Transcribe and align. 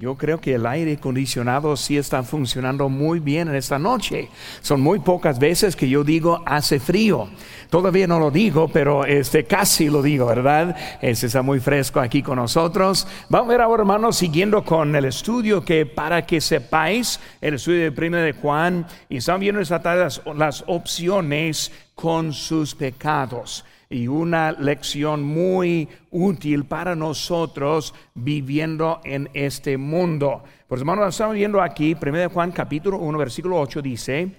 Yo 0.00 0.14
creo 0.14 0.40
que 0.40 0.54
el 0.54 0.64
aire 0.64 0.92
acondicionado 0.92 1.76
sí 1.76 1.98
está 1.98 2.22
funcionando 2.22 2.88
muy 2.88 3.18
bien 3.18 3.48
en 3.48 3.56
esta 3.56 3.80
noche. 3.80 4.28
Son 4.60 4.80
muy 4.80 5.00
pocas 5.00 5.40
veces 5.40 5.74
que 5.74 5.88
yo 5.88 6.04
digo 6.04 6.40
hace 6.46 6.78
frío. 6.78 7.28
Todavía 7.68 8.06
no 8.06 8.20
lo 8.20 8.30
digo, 8.30 8.68
pero 8.68 9.04
este 9.04 9.44
casi 9.44 9.88
lo 9.88 10.00
digo, 10.00 10.26
¿verdad? 10.26 10.76
Este 11.02 11.26
está 11.26 11.42
muy 11.42 11.58
fresco 11.58 11.98
aquí 11.98 12.22
con 12.22 12.36
nosotros. 12.36 13.08
Vamos 13.28 13.48
a 13.48 13.50
ver 13.50 13.60
ahora, 13.60 13.80
hermanos, 13.82 14.16
siguiendo 14.16 14.64
con 14.64 14.94
el 14.94 15.04
estudio 15.04 15.64
que 15.64 15.84
para 15.84 16.24
que 16.24 16.40
sepáis, 16.40 17.18
el 17.40 17.54
estudio 17.54 17.82
de 17.82 17.90
Primera 17.90 18.22
de 18.22 18.34
Juan, 18.34 18.86
y 19.08 19.16
están 19.16 19.40
viendo 19.40 19.60
esta 19.60 19.80
las, 19.96 20.22
las 20.36 20.62
opciones 20.68 21.72
con 21.96 22.32
sus 22.32 22.72
pecados 22.72 23.64
y 23.90 24.06
una 24.06 24.52
lección 24.52 25.22
muy 25.22 25.88
útil 26.10 26.64
para 26.66 26.94
nosotros 26.94 27.94
viviendo 28.14 29.00
en 29.04 29.30
este 29.32 29.78
mundo. 29.78 30.42
Por 30.66 30.78
hermanos, 30.78 31.08
estamos 31.08 31.34
viendo 31.34 31.62
aquí, 31.62 31.96
1 32.00 32.30
Juan 32.30 32.52
capítulo 32.52 32.98
1, 32.98 33.18
versículo 33.18 33.58
8 33.60 33.80
dice, 33.80 34.30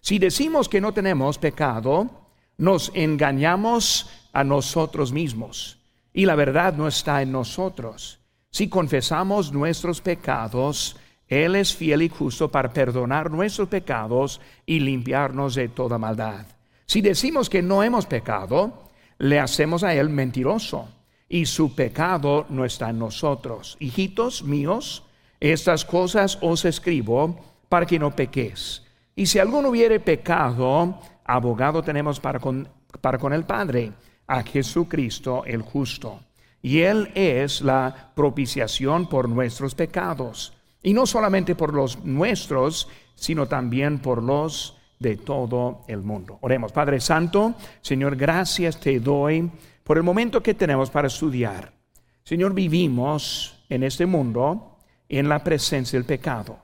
si 0.00 0.18
decimos 0.18 0.68
que 0.68 0.80
no 0.80 0.92
tenemos 0.92 1.36
pecado, 1.36 2.08
nos 2.58 2.90
engañamos 2.94 4.08
a 4.32 4.44
nosotros 4.44 5.12
mismos 5.12 5.78
y 6.12 6.24
la 6.24 6.34
verdad 6.34 6.74
no 6.74 6.88
está 6.88 7.20
en 7.20 7.32
nosotros. 7.32 8.20
Si 8.50 8.68
confesamos 8.68 9.52
nuestros 9.52 10.00
pecados, 10.00 10.96
Él 11.28 11.56
es 11.56 11.76
fiel 11.76 12.02
y 12.02 12.08
justo 12.08 12.50
para 12.50 12.72
perdonar 12.72 13.30
nuestros 13.30 13.68
pecados 13.68 14.40
y 14.64 14.80
limpiarnos 14.80 15.54
de 15.54 15.68
toda 15.68 15.98
maldad. 15.98 16.46
Si 16.86 17.02
decimos 17.02 17.50
que 17.50 17.60
no 17.60 17.82
hemos 17.82 18.06
pecado, 18.06 18.85
le 19.18 19.38
hacemos 19.40 19.82
a 19.82 19.94
él 19.94 20.08
mentiroso 20.08 20.88
y 21.28 21.46
su 21.46 21.74
pecado 21.74 22.46
no 22.48 22.64
está 22.64 22.90
en 22.90 22.98
nosotros. 22.98 23.76
Hijitos 23.80 24.44
míos, 24.44 25.04
estas 25.40 25.84
cosas 25.84 26.38
os 26.40 26.64
escribo 26.64 27.38
para 27.68 27.86
que 27.86 27.98
no 27.98 28.14
pequéis. 28.14 28.82
Y 29.14 29.26
si 29.26 29.38
alguno 29.38 29.70
hubiere 29.70 29.98
pecado, 30.00 31.00
abogado 31.24 31.82
tenemos 31.82 32.20
para 32.20 32.38
con, 32.38 32.68
para 33.00 33.18
con 33.18 33.32
el 33.32 33.44
Padre, 33.44 33.92
a 34.26 34.42
Jesucristo 34.42 35.44
el 35.46 35.62
justo. 35.62 36.20
Y 36.62 36.80
Él 36.80 37.10
es 37.14 37.60
la 37.60 38.12
propiciación 38.14 39.08
por 39.08 39.28
nuestros 39.28 39.74
pecados. 39.74 40.52
Y 40.82 40.92
no 40.94 41.06
solamente 41.06 41.54
por 41.54 41.72
los 41.72 42.04
nuestros, 42.04 42.88
sino 43.14 43.46
también 43.46 43.98
por 43.98 44.22
los 44.22 44.75
de 44.98 45.16
todo 45.16 45.82
el 45.88 46.02
mundo. 46.02 46.38
Oremos, 46.40 46.72
Padre 46.72 47.00
Santo, 47.00 47.54
Señor, 47.80 48.16
gracias 48.16 48.80
te 48.80 48.98
doy 49.00 49.50
por 49.84 49.96
el 49.96 50.02
momento 50.02 50.42
que 50.42 50.54
tenemos 50.54 50.90
para 50.90 51.08
estudiar. 51.08 51.72
Señor, 52.24 52.54
vivimos 52.54 53.64
en 53.68 53.82
este 53.82 54.06
mundo 54.06 54.78
en 55.08 55.28
la 55.28 55.42
presencia 55.44 55.98
del 55.98 56.06
pecado. 56.06 56.58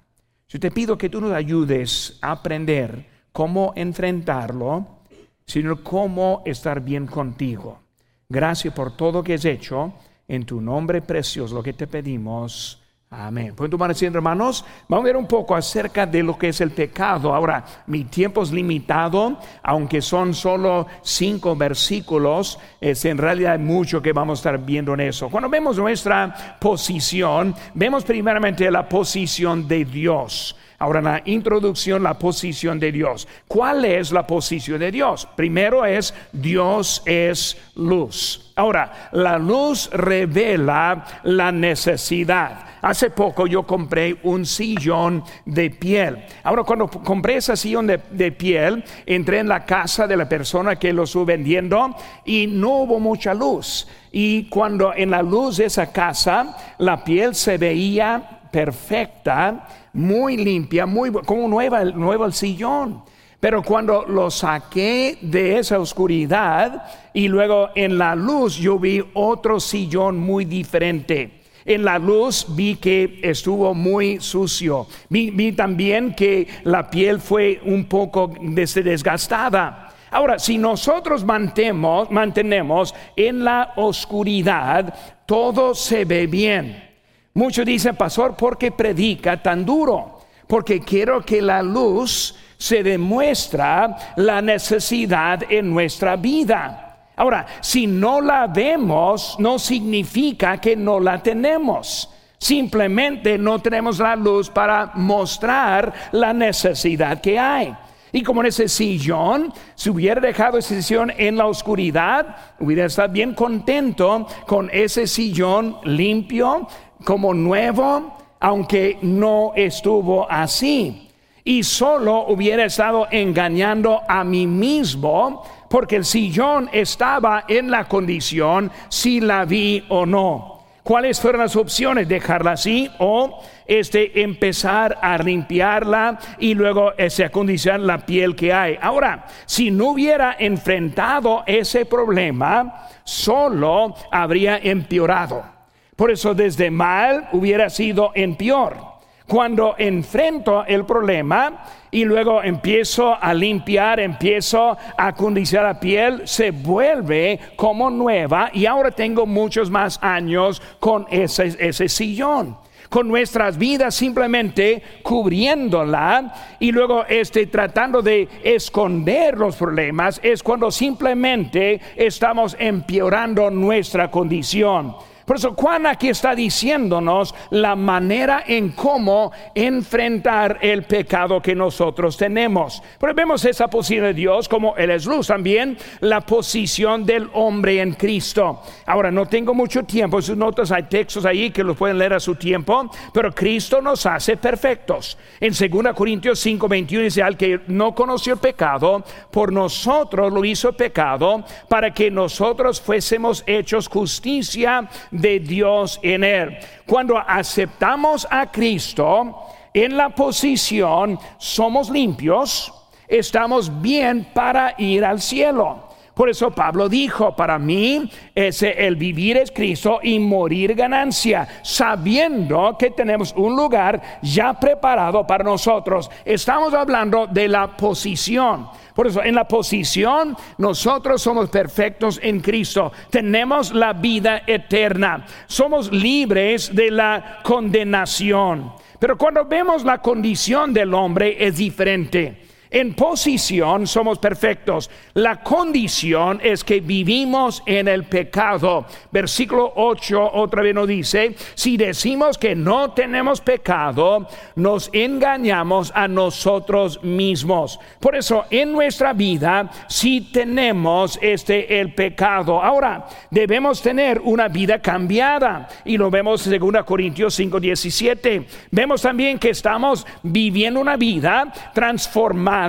Yo 0.48 0.58
te 0.58 0.70
pido 0.70 0.98
que 0.98 1.08
tú 1.08 1.20
nos 1.20 1.32
ayudes 1.32 2.18
a 2.20 2.32
aprender 2.32 3.06
cómo 3.32 3.72
enfrentarlo, 3.76 5.02
Señor, 5.46 5.82
cómo 5.82 6.42
estar 6.44 6.80
bien 6.82 7.06
contigo. 7.06 7.80
Gracias 8.28 8.74
por 8.74 8.96
todo 8.96 9.22
que 9.22 9.34
has 9.34 9.44
hecho. 9.44 9.94
En 10.28 10.44
tu 10.44 10.60
nombre 10.60 11.02
precioso, 11.02 11.54
lo 11.54 11.62
que 11.62 11.72
te 11.74 11.86
pedimos. 11.86 12.81
Amén. 13.14 13.54
Pueden 13.54 13.70
tomar 13.70 13.90
asiento, 13.90 14.16
hermanos. 14.16 14.64
Vamos 14.88 15.04
a 15.04 15.06
ver 15.06 15.18
un 15.18 15.26
poco 15.26 15.54
acerca 15.54 16.06
de 16.06 16.22
lo 16.22 16.38
que 16.38 16.48
es 16.48 16.62
el 16.62 16.70
pecado. 16.70 17.34
Ahora, 17.34 17.62
mi 17.86 18.04
tiempo 18.04 18.42
es 18.42 18.50
limitado, 18.50 19.36
aunque 19.62 20.00
son 20.00 20.32
solo 20.32 20.86
cinco 21.02 21.54
versículos, 21.54 22.58
es 22.80 23.04
en 23.04 23.18
realidad 23.18 23.58
mucho 23.58 24.00
que 24.00 24.14
vamos 24.14 24.38
a 24.38 24.40
estar 24.40 24.64
viendo 24.64 24.94
en 24.94 25.00
eso. 25.00 25.28
Cuando 25.28 25.50
vemos 25.50 25.76
nuestra 25.76 26.56
posición, 26.58 27.54
vemos 27.74 28.02
primeramente 28.04 28.70
la 28.70 28.88
posición 28.88 29.68
de 29.68 29.84
Dios. 29.84 30.56
Ahora, 30.82 31.00
la 31.00 31.22
introducción, 31.26 32.02
la 32.02 32.18
posición 32.18 32.80
de 32.80 32.90
Dios. 32.90 33.28
¿Cuál 33.46 33.84
es 33.84 34.10
la 34.10 34.26
posición 34.26 34.80
de 34.80 34.90
Dios? 34.90 35.28
Primero 35.36 35.86
es 35.86 36.12
Dios 36.32 37.04
es 37.06 37.56
luz. 37.76 38.52
Ahora, 38.56 39.10
la 39.12 39.38
luz 39.38 39.88
revela 39.92 41.04
la 41.22 41.52
necesidad. 41.52 42.64
Hace 42.82 43.10
poco 43.10 43.46
yo 43.46 43.62
compré 43.62 44.16
un 44.24 44.44
sillón 44.44 45.22
de 45.46 45.70
piel. 45.70 46.24
Ahora, 46.42 46.64
cuando 46.64 46.88
compré 46.88 47.36
ese 47.36 47.56
sillón 47.56 47.86
de, 47.86 48.32
piel, 48.32 48.82
entré 49.06 49.38
en 49.38 49.46
la 49.46 49.64
casa 49.64 50.08
de 50.08 50.16
la 50.16 50.28
persona 50.28 50.74
que 50.74 50.92
lo 50.92 51.04
estuvo 51.04 51.26
vendiendo 51.26 51.94
y 52.24 52.48
no 52.48 52.78
hubo 52.78 52.98
mucha 52.98 53.34
luz. 53.34 53.86
Y 54.10 54.48
cuando 54.48 54.92
en 54.92 55.12
la 55.12 55.22
luz 55.22 55.58
de 55.58 55.66
esa 55.66 55.92
casa, 55.92 56.56
la 56.78 57.04
piel 57.04 57.36
se 57.36 57.56
veía 57.56 58.40
perfecta, 58.50 59.66
muy 59.92 60.36
limpia, 60.36 60.86
muy 60.86 61.10
como 61.12 61.48
nueva, 61.48 61.84
nuevo 61.84 62.24
el 62.24 62.32
sillón. 62.32 63.02
Pero 63.42 63.62
cuando 63.62 64.04
lo 64.06 64.30
saqué 64.30 65.18
de 65.20 65.58
esa 65.58 65.80
oscuridad 65.80 66.84
y 67.12 67.26
luego 67.26 67.70
en 67.74 67.98
la 67.98 68.14
luz 68.14 68.56
yo 68.56 68.78
vi 68.78 69.02
otro 69.14 69.58
sillón 69.58 70.16
muy 70.16 70.44
diferente. 70.44 71.42
En 71.64 71.84
la 71.84 71.98
luz 71.98 72.46
vi 72.48 72.76
que 72.76 73.20
estuvo 73.22 73.74
muy 73.74 74.20
sucio. 74.20 74.86
Vi, 75.08 75.52
también 75.52 76.14
que 76.14 76.46
la 76.64 76.88
piel 76.88 77.20
fue 77.20 77.60
un 77.64 77.86
poco 77.86 78.32
desgastada. 78.40 79.92
Ahora, 80.12 80.38
si 80.38 80.58
nosotros 80.58 81.24
mantenemos, 81.24 82.10
mantenemos 82.10 82.94
en 83.16 83.44
la 83.44 83.72
oscuridad, 83.76 84.94
todo 85.26 85.74
se 85.74 86.04
ve 86.04 86.26
bien. 86.26 86.91
Muchos 87.34 87.64
dicen, 87.64 87.96
pastor, 87.96 88.36
¿por 88.36 88.58
qué 88.58 88.72
predica 88.72 89.42
tan 89.42 89.64
duro? 89.64 90.20
Porque 90.46 90.80
quiero 90.80 91.22
que 91.22 91.40
la 91.40 91.62
luz 91.62 92.34
se 92.58 92.82
demuestra 92.82 93.96
la 94.16 94.42
necesidad 94.42 95.42
en 95.50 95.70
nuestra 95.70 96.16
vida. 96.16 97.08
Ahora, 97.16 97.46
si 97.60 97.86
no 97.86 98.20
la 98.20 98.46
vemos, 98.46 99.36
no 99.38 99.58
significa 99.58 100.58
que 100.58 100.76
no 100.76 101.00
la 101.00 101.22
tenemos. 101.22 102.10
Simplemente 102.36 103.38
no 103.38 103.60
tenemos 103.60 103.98
la 103.98 104.14
luz 104.14 104.50
para 104.50 104.92
mostrar 104.94 105.92
la 106.12 106.32
necesidad 106.32 107.20
que 107.20 107.38
hay. 107.38 107.74
Y 108.12 108.22
como 108.22 108.42
en 108.42 108.48
ese 108.48 108.68
sillón, 108.68 109.54
si 109.74 109.88
hubiera 109.88 110.20
dejado 110.20 110.58
ese 110.58 110.82
sillón 110.82 111.12
en 111.16 111.36
la 111.36 111.46
oscuridad, 111.46 112.36
hubiera 112.60 112.84
estado 112.84 113.08
bien 113.08 113.32
contento 113.32 114.26
con 114.46 114.68
ese 114.70 115.06
sillón 115.06 115.78
limpio, 115.84 116.68
como 117.02 117.34
nuevo, 117.34 118.16
aunque 118.40 118.98
no 119.02 119.52
estuvo 119.54 120.30
así. 120.30 121.08
Y 121.44 121.64
solo 121.64 122.26
hubiera 122.28 122.64
estado 122.64 123.08
engañando 123.10 124.02
a 124.08 124.22
mí 124.22 124.46
mismo 124.46 125.42
porque 125.68 125.96
el 125.96 126.04
sillón 126.04 126.68
estaba 126.72 127.44
en 127.48 127.70
la 127.70 127.88
condición 127.88 128.70
si 128.88 129.20
la 129.20 129.44
vi 129.44 129.84
o 129.88 130.06
no. 130.06 130.52
¿Cuáles 130.82 131.20
fueron 131.20 131.42
las 131.42 131.54
opciones? 131.54 132.08
Dejarla 132.08 132.52
así 132.52 132.90
o 132.98 133.40
este, 133.66 134.20
empezar 134.22 134.98
a 135.00 135.16
limpiarla 135.16 136.18
y 136.40 136.54
luego 136.54 136.92
ese, 136.98 137.24
acondicionar 137.24 137.80
la 137.80 138.04
piel 138.04 138.34
que 138.34 138.52
hay. 138.52 138.76
Ahora, 138.82 139.26
si 139.46 139.70
no 139.70 139.90
hubiera 139.90 140.34
enfrentado 140.38 141.44
ese 141.46 141.86
problema, 141.86 142.88
solo 143.04 143.94
habría 144.10 144.58
empeorado. 144.58 145.51
Por 145.96 146.10
eso 146.10 146.34
desde 146.34 146.70
mal 146.70 147.28
hubiera 147.32 147.68
sido 147.68 148.12
en 148.14 148.36
peor. 148.36 148.92
Cuando 149.26 149.74
enfrento 149.78 150.64
el 150.64 150.84
problema 150.84 151.64
y 151.90 152.04
luego 152.04 152.42
empiezo 152.42 153.16
a 153.18 153.32
limpiar, 153.32 154.00
empiezo 154.00 154.70
a 154.70 155.06
acondicionar 155.06 155.74
la 155.74 155.80
piel, 155.80 156.22
se 156.26 156.50
vuelve 156.50 157.38
como 157.56 157.88
nueva 157.88 158.50
y 158.52 158.66
ahora 158.66 158.90
tengo 158.90 159.26
muchos 159.26 159.70
más 159.70 159.98
años 160.02 160.60
con 160.80 161.06
ese, 161.10 161.56
ese 161.58 161.88
sillón 161.88 162.56
con 162.88 163.08
nuestras 163.08 163.56
vidas 163.56 163.94
simplemente 163.94 164.82
cubriéndola 165.02 166.34
y 166.60 166.72
luego 166.72 167.06
este, 167.06 167.46
tratando 167.46 168.02
de 168.02 168.28
esconder 168.44 169.38
los 169.38 169.56
problemas 169.56 170.20
es 170.22 170.42
cuando 170.42 170.70
simplemente 170.70 171.80
estamos 171.96 172.54
empeorando 172.58 173.50
nuestra 173.50 174.10
condición. 174.10 174.94
Por 175.24 175.36
eso 175.36 175.54
Juan 175.56 175.86
aquí 175.86 176.08
está 176.08 176.34
diciéndonos 176.34 177.34
la 177.50 177.76
manera 177.76 178.44
en 178.46 178.70
cómo 178.70 179.32
enfrentar 179.54 180.58
el 180.60 180.84
pecado 180.84 181.40
que 181.40 181.54
nosotros 181.54 182.16
tenemos. 182.16 182.82
Pero 182.98 183.14
vemos 183.14 183.44
esa 183.44 183.68
posición 183.68 184.04
de 184.04 184.14
Dios 184.14 184.48
como 184.48 184.76
Él 184.76 184.90
es 184.90 185.06
luz, 185.06 185.28
también 185.28 185.76
la 186.00 186.20
posición 186.20 187.04
del 187.04 187.28
hombre 187.32 187.80
en 187.80 187.92
Cristo. 187.92 188.62
Ahora, 188.86 189.10
no 189.10 189.26
tengo 189.26 189.54
mucho 189.54 189.84
tiempo, 189.84 190.20
sus 190.20 190.36
notas 190.36 190.72
hay 190.72 190.84
textos 190.84 191.24
ahí 191.24 191.50
que 191.50 191.64
los 191.64 191.76
pueden 191.76 191.98
leer 191.98 192.14
a 192.14 192.20
su 192.20 192.34
tiempo, 192.34 192.90
pero 193.12 193.32
Cristo 193.32 193.80
nos 193.80 194.06
hace 194.06 194.36
perfectos. 194.36 195.18
En 195.40 195.52
2 195.52 195.94
Corintios 195.94 196.38
5, 196.40 196.68
21 196.68 197.04
dice, 197.04 197.22
al 197.22 197.36
que 197.36 197.60
no 197.68 197.94
conoció 197.94 198.34
el 198.34 198.40
pecado, 198.40 199.04
por 199.30 199.52
nosotros 199.52 200.32
lo 200.32 200.44
hizo 200.44 200.72
pecado, 200.72 201.44
para 201.68 201.92
que 201.92 202.10
nosotros 202.10 202.80
fuésemos 202.80 203.42
hechos 203.46 203.88
justicia 203.88 204.88
de 205.12 205.38
Dios 205.38 206.00
en 206.02 206.24
él. 206.24 206.58
Cuando 206.84 207.16
aceptamos 207.16 208.26
a 208.28 208.50
Cristo 208.50 209.46
en 209.72 209.96
la 209.96 210.08
posición, 210.08 211.18
somos 211.38 211.88
limpios, 211.88 212.72
estamos 213.06 213.80
bien 213.80 214.26
para 214.34 214.74
ir 214.78 215.04
al 215.04 215.20
cielo. 215.20 215.92
Por 216.14 216.28
eso 216.28 216.50
Pablo 216.50 216.90
dijo, 216.90 217.34
para 217.34 217.58
mí 217.58 218.10
el 218.34 218.96
vivir 218.96 219.38
es 219.38 219.50
Cristo 219.50 219.98
y 220.02 220.18
morir 220.18 220.74
ganancia, 220.74 221.48
sabiendo 221.62 222.76
que 222.78 222.90
tenemos 222.90 223.32
un 223.34 223.56
lugar 223.56 224.18
ya 224.20 224.52
preparado 224.52 225.26
para 225.26 225.42
nosotros. 225.42 226.10
Estamos 226.22 226.74
hablando 226.74 227.26
de 227.26 227.48
la 227.48 227.74
posición. 227.74 228.68
Por 228.94 229.06
eso, 229.06 229.22
en 229.22 229.34
la 229.34 229.48
posición, 229.48 230.36
nosotros 230.58 231.22
somos 231.22 231.48
perfectos 231.48 232.20
en 232.22 232.40
Cristo. 232.40 232.92
Tenemos 233.10 233.72
la 233.72 233.92
vida 233.92 234.42
eterna. 234.46 235.24
Somos 235.46 235.90
libres 235.90 236.74
de 236.74 236.90
la 236.90 237.40
condenación. 237.42 238.72
Pero 238.98 239.16
cuando 239.16 239.44
vemos 239.44 239.84
la 239.84 239.98
condición 239.98 240.72
del 240.72 240.94
hombre 240.94 241.36
es 241.44 241.56
diferente. 241.56 242.41
En 242.74 242.94
posición 242.94 243.86
somos 243.86 244.18
perfectos. 244.18 244.88
La 245.12 245.42
condición 245.42 246.40
es 246.42 246.64
que 246.64 246.80
vivimos 246.80 247.62
en 247.66 247.86
el 247.86 248.04
pecado. 248.04 248.86
Versículo 249.10 249.74
8 249.76 250.30
otra 250.32 250.62
vez 250.62 250.74
nos 250.74 250.88
dice, 250.88 251.36
si 251.54 251.76
decimos 251.76 252.38
que 252.38 252.54
no 252.54 252.92
tenemos 252.92 253.42
pecado, 253.42 254.26
nos 254.56 254.88
engañamos 254.94 255.92
a 255.94 256.08
nosotros 256.08 257.04
mismos. 257.04 257.78
Por 258.00 258.16
eso 258.16 258.46
en 258.48 258.72
nuestra 258.72 259.12
vida 259.12 259.70
si 259.86 260.32
tenemos 260.32 261.18
este 261.20 261.78
el 261.78 261.92
pecado. 261.92 262.62
Ahora, 262.62 263.06
debemos 263.30 263.82
tener 263.82 264.18
una 264.18 264.48
vida 264.48 264.80
cambiada 264.80 265.68
y 265.84 265.98
lo 265.98 266.10
vemos 266.10 266.46
en 266.46 266.58
2 266.58 266.84
Corintios 266.86 267.38
5:17. 267.38 268.46
Vemos 268.70 269.02
también 269.02 269.38
que 269.38 269.50
estamos 269.50 270.06
viviendo 270.22 270.80
una 270.80 270.96
vida 270.96 271.52
transformada 271.74 272.61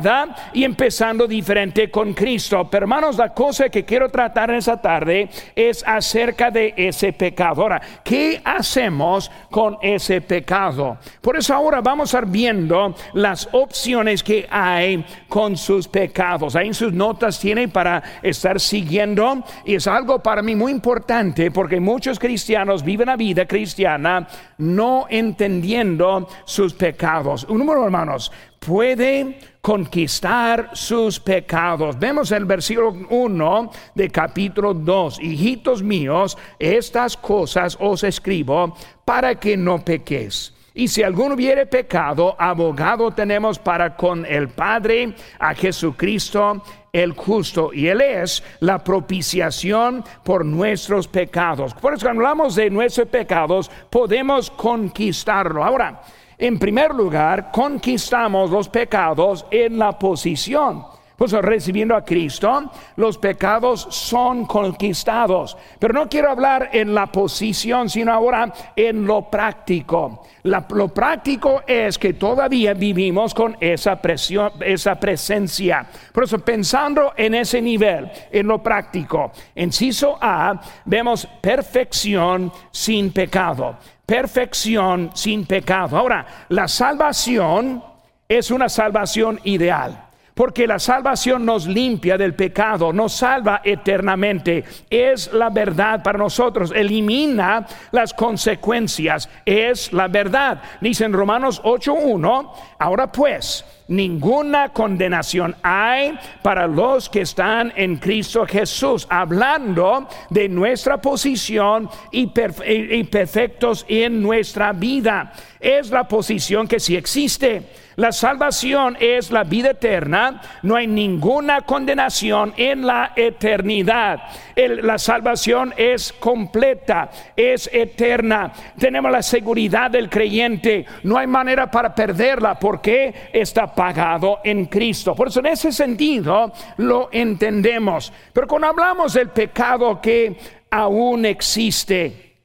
y 0.53 0.63
empezando 0.63 1.27
diferente 1.27 1.91
con 1.91 2.13
Cristo. 2.13 2.67
Pero 2.69 2.85
hermanos, 2.85 3.17
la 3.17 3.33
cosa 3.33 3.69
que 3.69 3.85
quiero 3.85 4.09
tratar 4.09 4.49
en 4.49 4.57
esta 4.57 4.81
tarde 4.81 5.29
es 5.55 5.83
acerca 5.85 6.49
de 6.49 6.73
ese 6.75 7.13
pecado. 7.13 7.61
Ahora, 7.61 7.81
¿qué 8.03 8.41
hacemos 8.43 9.29
con 9.51 9.77
ese 9.81 10.21
pecado? 10.21 10.97
Por 11.21 11.37
eso 11.37 11.53
ahora 11.53 11.81
vamos 11.81 12.13
a 12.15 12.19
ir 12.19 12.25
viendo 12.25 12.95
las 13.13 13.47
opciones 13.51 14.23
que 14.23 14.47
hay 14.49 15.05
con 15.29 15.57
sus 15.57 15.87
pecados. 15.87 16.55
Ahí 16.55 16.67
en 16.67 16.73
sus 16.73 16.93
notas 16.93 17.39
tienen 17.39 17.69
para 17.69 18.01
estar 18.21 18.59
siguiendo 18.59 19.43
y 19.65 19.75
es 19.75 19.87
algo 19.87 20.19
para 20.19 20.41
mí 20.41 20.55
muy 20.55 20.71
importante 20.71 21.51
porque 21.51 21.79
muchos 21.79 22.19
cristianos 22.19 22.83
viven 22.83 23.07
la 23.07 23.15
vida 23.15 23.45
cristiana 23.45 24.27
no 24.57 25.05
entendiendo 25.09 26.27
sus 26.45 26.73
pecados. 26.73 27.45
Un 27.49 27.59
número, 27.59 27.83
hermanos, 27.83 28.31
puede 28.65 29.37
conquistar 29.61 30.71
sus 30.73 31.19
pecados. 31.19 31.97
Vemos 31.99 32.31
el 32.31 32.45
versículo 32.45 32.95
1 33.09 33.71
de 33.95 34.09
capítulo 34.09 34.73
2. 34.73 35.19
Hijitos 35.21 35.83
míos, 35.83 36.37
estas 36.59 37.17
cosas 37.17 37.77
os 37.79 38.03
escribo 38.03 38.75
para 39.05 39.35
que 39.35 39.57
no 39.57 39.83
pequéis. 39.83 40.53
Y 40.75 40.87
si 40.87 41.03
alguno 41.03 41.35
hubiere 41.35 41.67
pecado, 41.67 42.35
abogado 42.39 43.11
tenemos 43.11 43.59
para 43.59 43.95
con 43.95 44.25
el 44.25 44.49
Padre 44.49 45.13
a 45.37 45.53
Jesucristo 45.53 46.63
el 46.91 47.13
justo. 47.13 47.71
Y 47.73 47.87
Él 47.87 48.01
es 48.01 48.43
la 48.59 48.83
propiciación 48.83 50.03
por 50.23 50.43
nuestros 50.43 51.07
pecados. 51.07 51.75
Por 51.75 51.93
eso 51.93 52.05
cuando 52.05 52.21
hablamos 52.23 52.55
de 52.55 52.71
nuestros 52.71 53.07
pecados, 53.07 53.69
podemos 53.91 54.49
conquistarlo. 54.49 55.63
Ahora, 55.63 56.01
en 56.37 56.59
primer 56.59 56.93
lugar, 56.93 57.51
conquistamos 57.51 58.49
los 58.49 58.69
pecados 58.69 59.45
en 59.51 59.77
la 59.77 59.97
posición. 59.97 60.85
Pues 61.15 61.31
recibiendo 61.31 61.95
a 61.95 62.03
Cristo, 62.03 62.71
los 62.95 63.17
pecados 63.17 63.87
son 63.91 64.45
conquistados. 64.45 65.55
Pero 65.77 65.93
no 65.93 66.09
quiero 66.09 66.31
hablar 66.31 66.71
en 66.73 66.93
la 66.93 67.07
posición, 67.07 67.89
sino 67.89 68.11
ahora 68.11 68.51
en 68.75 69.05
lo 69.05 69.29
práctico. 69.29 70.23
lo 70.43 70.87
práctico 70.89 71.61
es 71.67 71.97
que 71.97 72.13
todavía 72.13 72.73
vivimos 72.73 73.33
con 73.33 73.55
esa 73.59 74.01
presión, 74.01 74.51
esa 74.59 74.95
presencia. 74.95 75.85
Por 76.11 76.23
eso, 76.23 76.39
pensando 76.39 77.13
en 77.15 77.35
ese 77.35 77.61
nivel, 77.61 78.11
en 78.31 78.47
lo 78.47 78.61
práctico, 78.61 79.31
en 79.53 79.71
Ciso 79.71 80.17
A, 80.19 80.59
vemos 80.85 81.27
perfección 81.41 82.51
sin 82.71 83.11
pecado 83.13 83.77
perfección 84.05 85.11
sin 85.13 85.45
pecado. 85.45 85.97
Ahora, 85.97 86.25
la 86.49 86.67
salvación 86.67 87.83
es 88.27 88.51
una 88.51 88.69
salvación 88.69 89.39
ideal. 89.43 90.09
Porque 90.33 90.65
la 90.65 90.79
salvación 90.79 91.45
nos 91.45 91.67
limpia 91.67 92.17
del 92.17 92.33
pecado, 92.33 92.91
nos 92.91 93.13
salva 93.13 93.61
eternamente. 93.63 94.63
Es 94.89 95.31
la 95.31 95.51
verdad 95.51 96.01
para 96.01 96.17
nosotros, 96.17 96.71
elimina 96.75 97.67
las 97.91 98.13
consecuencias, 98.15 99.29
es 99.45 99.93
la 99.93 100.07
verdad. 100.07 100.61
Dice 100.81 101.05
en 101.05 101.13
Romanos 101.13 101.61
8.1, 101.61 102.51
ahora 102.79 103.11
pues, 103.11 103.63
ninguna 103.87 104.69
condenación 104.69 105.55
hay 105.61 106.17
para 106.41 106.65
los 106.65 107.09
que 107.09 107.21
están 107.21 107.71
en 107.75 107.97
Cristo 107.97 108.47
Jesús, 108.47 109.05
hablando 109.11 110.07
de 110.31 110.49
nuestra 110.49 110.99
posición 110.99 111.89
y, 112.11 112.25
perfectos 112.27 113.85
en 113.87 114.19
nuestra 114.19 114.73
vida. 114.73 115.31
Es 115.59 115.91
la 115.91 116.07
posición 116.07 116.67
que 116.67 116.79
sí 116.79 116.95
existe 116.95 117.82
la 117.95 118.11
salvación 118.11 118.97
es 118.99 119.31
la 119.31 119.43
vida 119.43 119.71
eterna. 119.71 120.41
No 120.63 120.75
hay 120.75 120.87
ninguna 120.87 121.61
condenación 121.61 122.53
en 122.57 122.85
la 122.85 123.13
eternidad. 123.15 124.21
la 124.55 124.97
salvación 124.97 125.73
es 125.77 126.13
completa, 126.13 127.09
es 127.35 127.69
eterna. 127.71 128.51
Tenemos 128.77 129.11
la 129.11 129.21
seguridad 129.21 129.91
del 129.91 130.09
creyente. 130.09 130.85
No 131.03 131.17
hay 131.17 131.27
manera 131.27 131.69
para 131.69 131.93
perderla 131.93 132.59
porque 132.59 133.29
está 133.31 133.73
pagado 133.73 134.39
en 134.43 134.65
Cristo. 134.65 135.15
Por 135.15 135.27
eso 135.27 135.39
en 135.39 135.47
ese 135.47 135.71
sentido 135.71 136.51
lo 136.77 137.09
entendemos. 137.11 138.11
Pero 138.31 138.47
cuando 138.47 138.67
hablamos 138.67 139.13
del 139.13 139.29
pecado 139.29 140.01
que 140.01 140.37
aún 140.71 141.25
existe, 141.25 142.37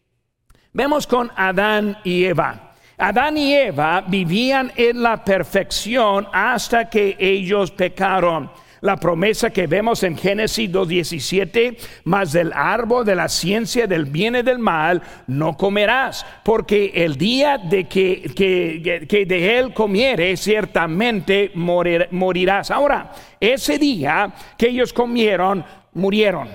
vemos 0.73 1.07
con 1.07 1.31
Adán 1.35 1.99
y 2.05 2.25
Eva. 2.25 2.68
Adán 2.99 3.39
y 3.39 3.55
Eva 3.55 4.05
vivían 4.07 4.73
en 4.75 5.01
la 5.03 5.25
perfección 5.25 6.27
hasta 6.33 6.91
que 6.91 7.17
ellos 7.21 7.71
pecaron. 7.71 8.51
La 8.81 8.97
promesa 8.97 9.51
que 9.51 9.69
vemos 9.69 10.03
en 10.03 10.17
Génesis 10.17 10.71
2.17, 10.71 11.77
más 12.05 12.33
del 12.33 12.53
árbol 12.53 13.05
de 13.05 13.15
la 13.15 13.29
ciencia 13.29 13.87
del 13.87 14.05
bien 14.05 14.37
y 14.37 14.43
del 14.43 14.59
mal 14.59 15.03
no 15.29 15.57
comerás, 15.57 16.25
porque 16.45 16.93
el 16.95 17.17
día 17.17 17.59
de 17.59 17.89
que, 17.89 18.33
que, 18.35 19.27
de 19.27 19.59
él 19.59 19.73
comieres, 19.73 20.41
ciertamente 20.41 21.53
morirás. 21.55 22.71
Ahora, 22.71 23.13
ese 23.41 23.79
día 23.79 24.33
que 24.57 24.69
ellos 24.69 24.93
comieron, 24.93 25.65
murieron. 25.95 26.49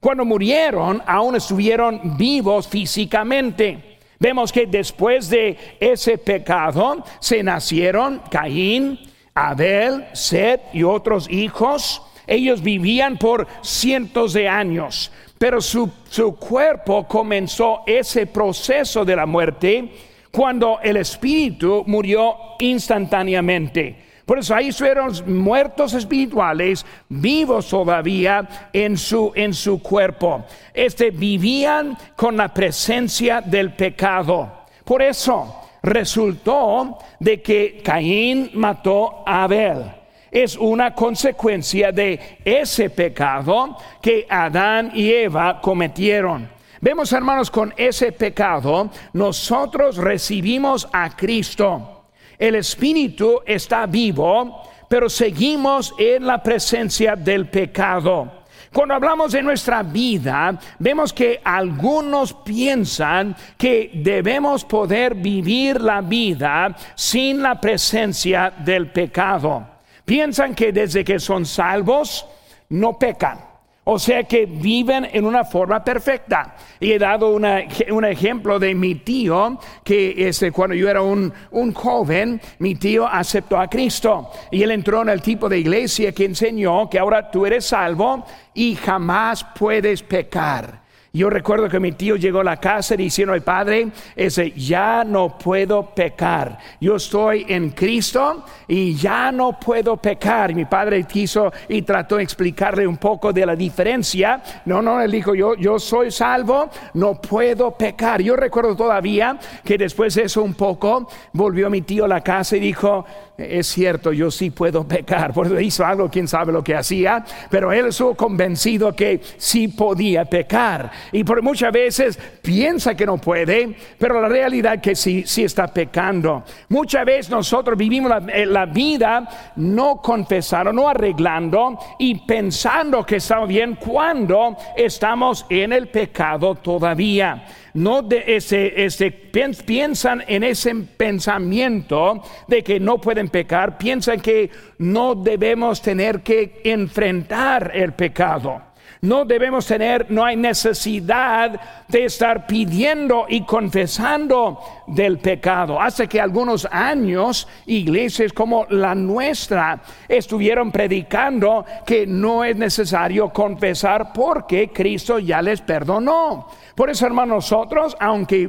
Cuando 0.00 0.24
murieron, 0.24 1.02
aún 1.06 1.36
estuvieron 1.36 2.16
vivos 2.16 2.66
físicamente. 2.66 3.91
Vemos 4.22 4.52
que 4.52 4.66
después 4.66 5.28
de 5.28 5.58
ese 5.80 6.16
pecado 6.16 7.02
se 7.18 7.42
nacieron 7.42 8.22
Caín, 8.30 8.96
Abel, 9.34 10.06
Seth 10.12 10.60
y 10.72 10.84
otros 10.84 11.28
hijos. 11.28 12.00
Ellos 12.24 12.62
vivían 12.62 13.18
por 13.18 13.48
cientos 13.62 14.32
de 14.32 14.48
años, 14.48 15.10
pero 15.38 15.60
su, 15.60 15.90
su 16.08 16.36
cuerpo 16.36 17.08
comenzó 17.08 17.82
ese 17.84 18.28
proceso 18.28 19.04
de 19.04 19.16
la 19.16 19.26
muerte 19.26 19.90
cuando 20.30 20.78
el 20.84 20.98
espíritu 20.98 21.82
murió 21.88 22.36
instantáneamente. 22.60 23.96
Por 24.24 24.38
eso 24.38 24.54
ahí 24.54 24.70
fueron 24.70 25.12
muertos 25.26 25.94
espirituales, 25.94 26.86
vivos 27.08 27.68
todavía 27.68 28.68
en 28.72 28.96
su, 28.96 29.32
en 29.34 29.52
su 29.52 29.82
cuerpo. 29.82 30.44
Este 30.72 31.10
vivían 31.10 31.96
con 32.16 32.36
la 32.36 32.54
presencia 32.54 33.40
del 33.40 33.74
pecado. 33.74 34.62
Por 34.84 35.02
eso 35.02 35.62
resultó 35.82 36.98
de 37.18 37.42
que 37.42 37.80
Caín 37.84 38.50
mató 38.54 39.24
a 39.26 39.44
Abel. 39.44 39.90
Es 40.30 40.56
una 40.56 40.94
consecuencia 40.94 41.92
de 41.92 42.38
ese 42.44 42.88
pecado 42.90 43.76
que 44.00 44.26
Adán 44.30 44.92
y 44.94 45.10
Eva 45.12 45.60
cometieron. 45.60 46.48
Vemos, 46.80 47.12
hermanos, 47.12 47.50
con 47.50 47.74
ese 47.76 48.12
pecado 48.12 48.90
nosotros 49.12 49.96
recibimos 49.98 50.88
a 50.92 51.14
Cristo 51.14 52.01
el 52.42 52.56
espíritu 52.56 53.40
está 53.46 53.86
vivo, 53.86 54.62
pero 54.88 55.08
seguimos 55.08 55.94
en 55.96 56.26
la 56.26 56.42
presencia 56.42 57.14
del 57.14 57.46
pecado. 57.46 58.42
Cuando 58.72 58.94
hablamos 58.94 59.30
de 59.30 59.42
nuestra 59.42 59.84
vida, 59.84 60.58
vemos 60.80 61.12
que 61.12 61.40
algunos 61.44 62.32
piensan 62.32 63.36
que 63.56 63.92
debemos 63.94 64.64
poder 64.64 65.14
vivir 65.14 65.80
la 65.80 66.00
vida 66.00 66.74
sin 66.96 67.40
la 67.40 67.60
presencia 67.60 68.52
del 68.58 68.90
pecado. 68.90 69.64
Piensan 70.04 70.52
que 70.56 70.72
desde 70.72 71.04
que 71.04 71.20
son 71.20 71.46
salvos, 71.46 72.26
no 72.70 72.98
pecan. 72.98 73.51
O 73.84 73.98
sea 73.98 74.22
que 74.22 74.46
viven 74.46 75.08
en 75.12 75.24
una 75.24 75.44
forma 75.44 75.82
perfecta. 75.82 76.54
Y 76.78 76.92
he 76.92 76.98
dado 76.98 77.30
un 77.30 78.04
ejemplo 78.04 78.60
de 78.60 78.74
mi 78.76 78.96
tío, 78.96 79.58
que 79.82 80.28
este, 80.28 80.52
cuando 80.52 80.76
yo 80.76 80.88
era 80.88 81.02
un, 81.02 81.32
joven, 81.74 82.40
mi 82.60 82.76
tío 82.76 83.08
aceptó 83.08 83.58
a 83.58 83.68
Cristo. 83.68 84.30
Y 84.52 84.62
él 84.62 84.70
entró 84.70 85.02
en 85.02 85.08
el 85.08 85.20
tipo 85.20 85.48
de 85.48 85.58
iglesia 85.58 86.12
que 86.12 86.26
enseñó 86.26 86.88
que 86.88 87.00
ahora 87.00 87.28
tú 87.28 87.44
eres 87.44 87.66
salvo 87.66 88.24
y 88.54 88.76
jamás 88.76 89.44
puedes 89.58 90.02
pecar. 90.04 90.81
Yo 91.14 91.28
recuerdo 91.28 91.68
que 91.68 91.78
mi 91.78 91.92
tío 91.92 92.16
llegó 92.16 92.40
a 92.40 92.44
la 92.44 92.56
casa 92.56 92.96
diciendo 92.96 93.34
al 93.34 93.42
padre, 93.42 93.88
ese, 94.16 94.52
ya 94.52 95.04
no 95.04 95.36
puedo 95.36 95.94
pecar. 95.94 96.58
Yo 96.80 96.96
estoy 96.96 97.44
en 97.48 97.70
Cristo 97.70 98.46
y 98.66 98.94
ya 98.94 99.30
no 99.30 99.60
puedo 99.60 99.98
pecar. 99.98 100.54
Mi 100.54 100.64
padre 100.64 101.04
quiso 101.04 101.52
y 101.68 101.82
trató 101.82 102.16
de 102.16 102.22
explicarle 102.22 102.86
un 102.86 102.96
poco 102.96 103.30
de 103.30 103.44
la 103.44 103.54
diferencia. 103.54 104.42
No, 104.64 104.80
no, 104.80 105.02
él 105.02 105.10
dijo, 105.10 105.34
yo, 105.34 105.54
yo 105.54 105.78
soy 105.78 106.10
salvo, 106.10 106.70
no 106.94 107.20
puedo 107.20 107.72
pecar. 107.72 108.22
Yo 108.22 108.34
recuerdo 108.34 108.74
todavía 108.74 109.38
que 109.62 109.76
después 109.76 110.14
de 110.14 110.22
eso 110.22 110.42
un 110.42 110.54
poco, 110.54 111.10
volvió 111.34 111.68
mi 111.68 111.82
tío 111.82 112.06
a 112.06 112.08
la 112.08 112.22
casa 112.22 112.56
y 112.56 112.60
dijo, 112.60 113.04
es 113.42 113.66
cierto, 113.66 114.12
yo 114.12 114.30
sí 114.30 114.50
puedo 114.50 114.86
pecar. 114.86 115.32
Por 115.32 115.46
eso 115.46 115.60
hizo 115.60 115.84
algo, 115.84 116.08
quién 116.08 116.28
sabe 116.28 116.52
lo 116.52 116.62
que 116.62 116.74
hacía, 116.74 117.24
pero 117.50 117.72
él 117.72 117.86
estuvo 117.86 118.14
convencido 118.14 118.94
que 118.94 119.20
sí 119.36 119.68
podía 119.68 120.24
pecar. 120.24 120.90
Y 121.12 121.24
por 121.24 121.42
muchas 121.42 121.72
veces 121.72 122.18
piensa 122.40 122.94
que 122.94 123.06
no 123.06 123.18
puede, 123.18 123.76
pero 123.98 124.20
la 124.20 124.28
realidad 124.28 124.74
es 124.74 124.82
que 124.82 124.94
sí, 124.94 125.24
sí 125.26 125.44
está 125.44 125.66
pecando. 125.66 126.44
Muchas 126.68 127.04
veces 127.04 127.30
nosotros 127.30 127.76
vivimos 127.76 128.10
la, 128.10 128.32
eh, 128.32 128.46
la 128.46 128.66
vida 128.66 129.52
no 129.56 129.96
confesando, 129.96 130.72
no 130.72 130.88
arreglando 130.88 131.78
y 131.98 132.26
pensando 132.26 133.04
que 133.04 133.16
estamos 133.16 133.48
bien 133.48 133.76
cuando 133.76 134.56
estamos 134.76 135.46
en 135.48 135.72
el 135.72 135.88
pecado 135.88 136.54
todavía 136.54 137.44
no 137.74 138.02
de 138.02 138.24
ese, 138.36 138.84
ese, 138.84 139.10
piensan 139.10 140.22
en 140.26 140.44
ese 140.44 140.74
pensamiento 140.74 142.22
de 142.46 142.62
que 142.62 142.78
no 142.78 142.98
pueden 143.00 143.28
pecar, 143.28 143.78
piensan 143.78 144.20
que 144.20 144.50
no 144.78 145.14
debemos 145.14 145.80
tener 145.80 146.22
que 146.22 146.60
enfrentar 146.64 147.72
el 147.74 147.92
pecado. 147.92 148.72
No 149.04 149.24
debemos 149.24 149.66
tener, 149.66 150.12
no 150.12 150.24
hay 150.24 150.36
necesidad 150.36 151.60
de 151.88 152.04
estar 152.04 152.46
pidiendo 152.46 153.26
y 153.28 153.44
confesando 153.44 154.60
del 154.86 155.18
pecado. 155.18 155.80
Hace 155.80 156.06
que 156.06 156.20
algunos 156.20 156.68
años 156.70 157.48
iglesias 157.66 158.32
como 158.32 158.64
la 158.70 158.94
nuestra 158.94 159.82
estuvieron 160.06 160.70
predicando 160.70 161.64
que 161.84 162.06
no 162.06 162.44
es 162.44 162.54
necesario 162.54 163.30
confesar 163.30 164.12
porque 164.12 164.70
Cristo 164.70 165.18
ya 165.18 165.42
les 165.42 165.60
perdonó. 165.62 166.46
Por 166.74 166.88
eso, 166.88 167.06
hermanos, 167.06 167.32
nosotros, 167.50 167.96
aunque 168.00 168.48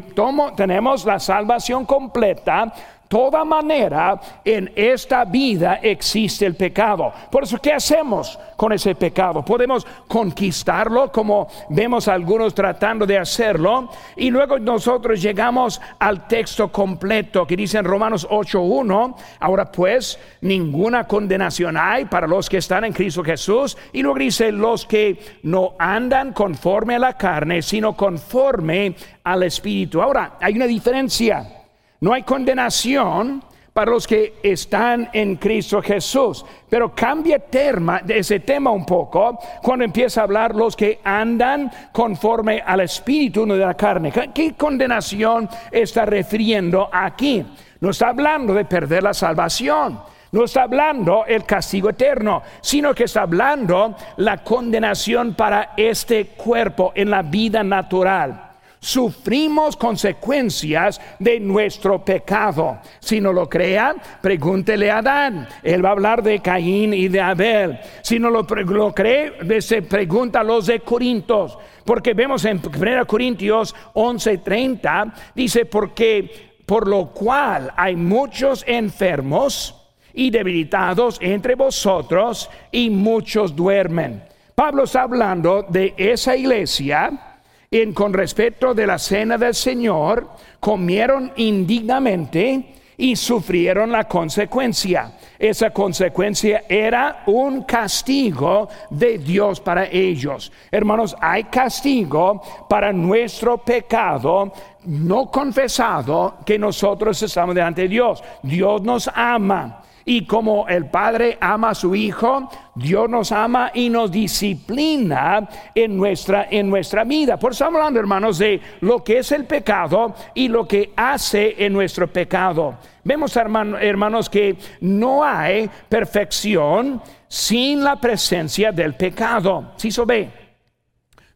tenemos 0.56 1.04
la 1.06 1.20
salvación 1.20 1.86
completa, 1.86 2.74
toda 3.14 3.46
manera 3.46 4.20
en 4.44 4.72
esta 4.76 5.24
vida 5.24 5.76
existe 5.84 6.48
el 6.48 6.56
pecado. 6.56 7.14
Por 7.30 7.44
eso, 7.44 7.60
¿qué 7.60 7.72
hacemos 7.72 8.40
con 8.58 8.74
ese 8.74 8.96
pecado? 8.96 9.46
Podemos 9.46 9.86
conquistarlo 10.08 11.12
como 11.12 11.48
vemos 11.70 12.08
algunos 12.08 12.56
tratando 12.56 13.06
de 13.06 13.20
hacerlo 13.20 13.88
y 14.16 14.32
luego 14.32 14.58
nosotros 14.58 15.22
llegamos 15.22 15.80
al 16.00 16.28
texto 16.28 16.72
completo 16.72 17.46
que 17.46 17.56
dice 17.56 17.78
en 17.78 17.86
Romanos 17.86 18.28
8.1, 18.28 19.16
ahora 19.42 19.72
pues 19.72 20.18
ninguna 20.42 21.06
condenación 21.06 21.78
hay 21.78 22.06
para 22.06 22.26
los 22.26 22.50
que 22.50 22.58
están 22.58 22.84
en 22.84 22.94
Cristo 22.94 23.24
Jesús 23.24 23.78
y 23.92 24.02
luego 24.02 24.18
dice 24.18 24.52
los 24.52 24.88
que 24.88 25.20
no 25.44 25.76
andan 25.78 26.34
conforme 26.34 26.96
a 26.96 27.00
la 27.00 27.14
carne, 27.16 27.62
sino 27.62 27.96
conforme 27.96 28.96
al 29.24 29.44
Espíritu. 29.44 30.02
Ahora, 30.02 30.38
hay 30.42 30.56
una 30.56 30.66
diferencia. 30.66 31.63
No 32.04 32.12
hay 32.12 32.24
condenación 32.24 33.42
para 33.72 33.92
los 33.92 34.06
que 34.06 34.34
están 34.44 35.10
en 35.14 35.38
Cristo 35.38 35.82
Jesús. 35.82 36.46
Pero 36.70 36.94
cambia 36.94 37.40
tema, 37.40 38.02
ese 38.06 38.42
tema 38.42 38.72
un 38.72 38.86
poco 38.86 39.40
cuando 39.62 39.86
empieza 39.86 40.20
a 40.20 40.24
hablar 40.26 40.54
los 40.54 40.76
que 40.76 41.00
andan 41.02 41.72
conforme 41.94 42.62
al 42.62 42.82
espíritu, 42.82 43.46
no 43.46 43.54
de 43.54 43.66
la 43.66 43.76
carne. 43.76 44.12
¿Qué 44.34 44.54
condenación 44.56 45.48
está 45.72 46.06
refiriendo 46.06 46.90
aquí? 46.92 47.46
No 47.80 47.92
está 47.92 48.10
hablando 48.10 48.54
de 48.54 48.66
perder 48.66 49.02
la 49.02 49.14
salvación. 49.14 49.98
No 50.34 50.44
está 50.44 50.64
hablando 50.64 51.24
el 51.26 51.46
castigo 51.46 51.92
eterno, 51.92 52.44
sino 52.60 52.94
que 52.94 53.06
está 53.06 53.22
hablando 53.22 53.96
la 54.18 54.44
condenación 54.44 55.36
para 55.36 55.72
este 55.78 56.26
cuerpo 56.36 56.92
en 56.96 57.10
la 57.10 57.22
vida 57.22 57.64
natural 57.64 58.53
sufrimos 58.84 59.78
consecuencias 59.78 61.00
de 61.18 61.40
nuestro 61.40 62.04
pecado. 62.04 62.80
Si 63.00 63.22
no 63.22 63.32
lo 63.32 63.48
crean, 63.50 63.96
pregúntele 64.22 64.92
a 64.92 64.98
Adán. 64.98 65.48
Él 65.64 65.84
va 65.84 65.90
a 65.90 65.92
hablar 65.94 66.22
de 66.22 66.40
Caín 66.40 66.94
y 66.94 67.08
de 67.08 67.22
Abel. 67.22 67.80
Si 68.02 68.20
no 68.20 68.30
lo, 68.30 68.46
cree, 68.94 69.62
se 69.62 69.84
pregunta 69.84 70.42
a 70.42 70.44
los 70.44 70.68
de 70.68 70.82
Corintios. 70.82 71.58
Porque 71.86 72.14
vemos 72.14 72.44
en 72.44 72.60
1 72.60 73.08
Corintios 73.08 73.74
11:30, 73.94 75.14
dice, 75.34 75.66
porque 75.66 76.54
por 76.66 76.88
lo 76.88 77.08
cual 77.08 77.72
hay 77.78 77.96
muchos 77.96 78.66
enfermos 78.68 79.76
y 80.14 80.30
debilitados 80.30 81.18
entre 81.22 81.56
vosotros 81.56 82.50
y 82.72 82.90
muchos 82.90 83.56
duermen. 83.56 84.24
Pablo 84.56 84.84
está 84.84 85.04
hablando 85.04 85.66
de 85.70 85.94
esa 85.98 86.36
iglesia 86.36 87.33
en, 87.82 87.92
con 87.92 88.14
respecto 88.14 88.74
de 88.76 88.86
la 88.86 89.00
cena 89.00 89.38
del 89.38 89.56
Señor, 89.56 90.30
comieron 90.60 91.32
indignamente 91.38 92.76
y 92.98 93.16
sufrieron 93.16 93.92
la 93.92 94.08
consecuencia. 94.08 95.14
Esa 95.40 95.72
consecuencia 95.72 96.66
era 96.70 97.24
un 97.26 97.64
castigo 97.64 98.70
de 98.92 99.18
Dios 99.18 99.60
para 99.60 99.86
ellos. 99.86 100.52
Hermanos, 100.70 101.16
hay 101.20 101.46
castigo 101.46 102.42
para 102.70 102.94
nuestro 102.94 103.58
pecado 103.58 104.54
no 104.86 105.32
confesado 105.32 106.36
que 106.46 106.60
nosotros 106.60 107.22
estamos 107.24 107.56
delante 107.56 107.84
de 107.84 107.88
Dios. 107.88 108.24
Dios 108.44 108.84
nos 108.84 109.10
ama. 109.14 109.82
Y 110.06 110.26
como 110.26 110.68
el 110.68 110.90
Padre 110.90 111.38
ama 111.40 111.70
a 111.70 111.76
su 111.76 111.96
Hijo, 111.96 112.50
Dios 112.76 113.10
nos 113.10 113.32
ama 113.32 113.72
y 113.74 113.90
nos 113.90 114.12
disciplina 114.12 115.48
en 115.74 115.98
nuestra, 115.98 116.48
en 116.50 116.70
nuestra 116.70 117.04
vida. 117.04 117.38
Por 117.38 117.52
eso 117.52 117.64
estamos 117.64 117.80
hablando, 117.80 118.00
hermanos, 118.00 118.38
de 118.38 118.60
lo 118.82 119.04
que 119.04 119.20
es 119.20 119.32
el 119.32 119.46
pecado 119.46 120.14
y 120.34 120.48
lo 120.48 120.68
que 120.68 120.92
hace 120.96 121.56
en 121.66 121.74
nuestro 121.74 122.08
pecado. 122.08 122.76
Vemos, 123.04 123.36
hermanos, 123.36 124.30
que 124.30 124.58
no 124.82 125.24
hay 125.24 125.70
perfección 125.90 127.02
sin 127.28 127.84
la 127.84 127.96
presencia 127.96 128.72
del 128.72 128.96
pecado. 128.96 129.74
Si 129.78 129.92
¿Sí 129.92 130.02
ve, 130.06 130.30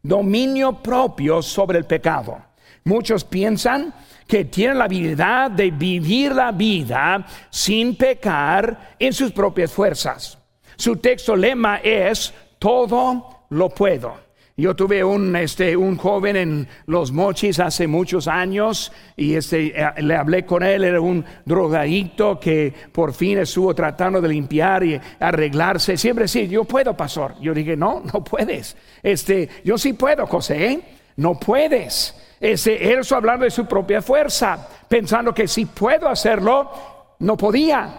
dominio 0.01 0.73
propio 0.73 1.41
sobre 1.41 1.79
el 1.79 1.85
pecado. 1.85 2.46
Muchos 2.87 3.25
piensan 3.25 3.93
que 4.25 4.45
tienen 4.45 4.77
la 4.77 4.85
habilidad 4.85 5.51
de 5.51 5.71
vivir 5.71 6.31
la 6.31 6.53
vida 6.53 7.25
sin 7.49 7.97
pecar 7.97 8.95
en 8.97 9.11
sus 9.11 9.33
propias 9.33 9.73
fuerzas. 9.73 10.37
Su 10.77 10.95
texto 10.95 11.35
lema 11.35 11.81
es, 11.83 12.33
todo 12.57 13.45
lo 13.49 13.67
puedo. 13.67 14.25
Yo 14.55 14.73
tuve 14.73 15.03
un, 15.03 15.35
este, 15.35 15.75
un 15.75 15.97
joven 15.97 16.37
en 16.37 16.67
Los 16.85 17.11
Mochis 17.11 17.59
hace 17.59 17.87
muchos 17.87 18.25
años 18.29 18.93
y 19.17 19.35
este, 19.35 19.77
eh, 19.77 19.91
le 19.97 20.15
hablé 20.15 20.45
con 20.45 20.63
él, 20.63 20.85
era 20.85 21.01
un 21.01 21.25
drogadicto 21.43 22.39
que 22.39 22.73
por 22.93 23.13
fin 23.13 23.39
estuvo 23.39 23.75
tratando 23.75 24.21
de 24.21 24.29
limpiar 24.29 24.85
y 24.85 24.97
arreglarse. 25.19 25.97
Siempre 25.97 26.29
sí, 26.29 26.47
yo 26.47 26.63
puedo, 26.63 26.95
pastor. 26.95 27.35
Yo 27.41 27.53
dije, 27.53 27.75
no, 27.75 28.01
no 28.13 28.23
puedes. 28.23 28.77
Este, 29.03 29.49
yo 29.65 29.77
sí 29.77 29.91
puedo, 29.91 30.25
José, 30.25 30.65
¿eh? 30.71 30.96
No 31.17 31.39
puedes. 31.39 32.15
Ese, 32.39 32.91
él 32.91 33.01
hablando 33.11 33.45
de 33.45 33.51
su 33.51 33.65
propia 33.65 34.01
fuerza, 34.01 34.67
pensando 34.87 35.33
que 35.33 35.47
si 35.47 35.65
puedo 35.65 36.07
hacerlo, 36.07 37.15
no 37.19 37.35
podía. 37.35 37.89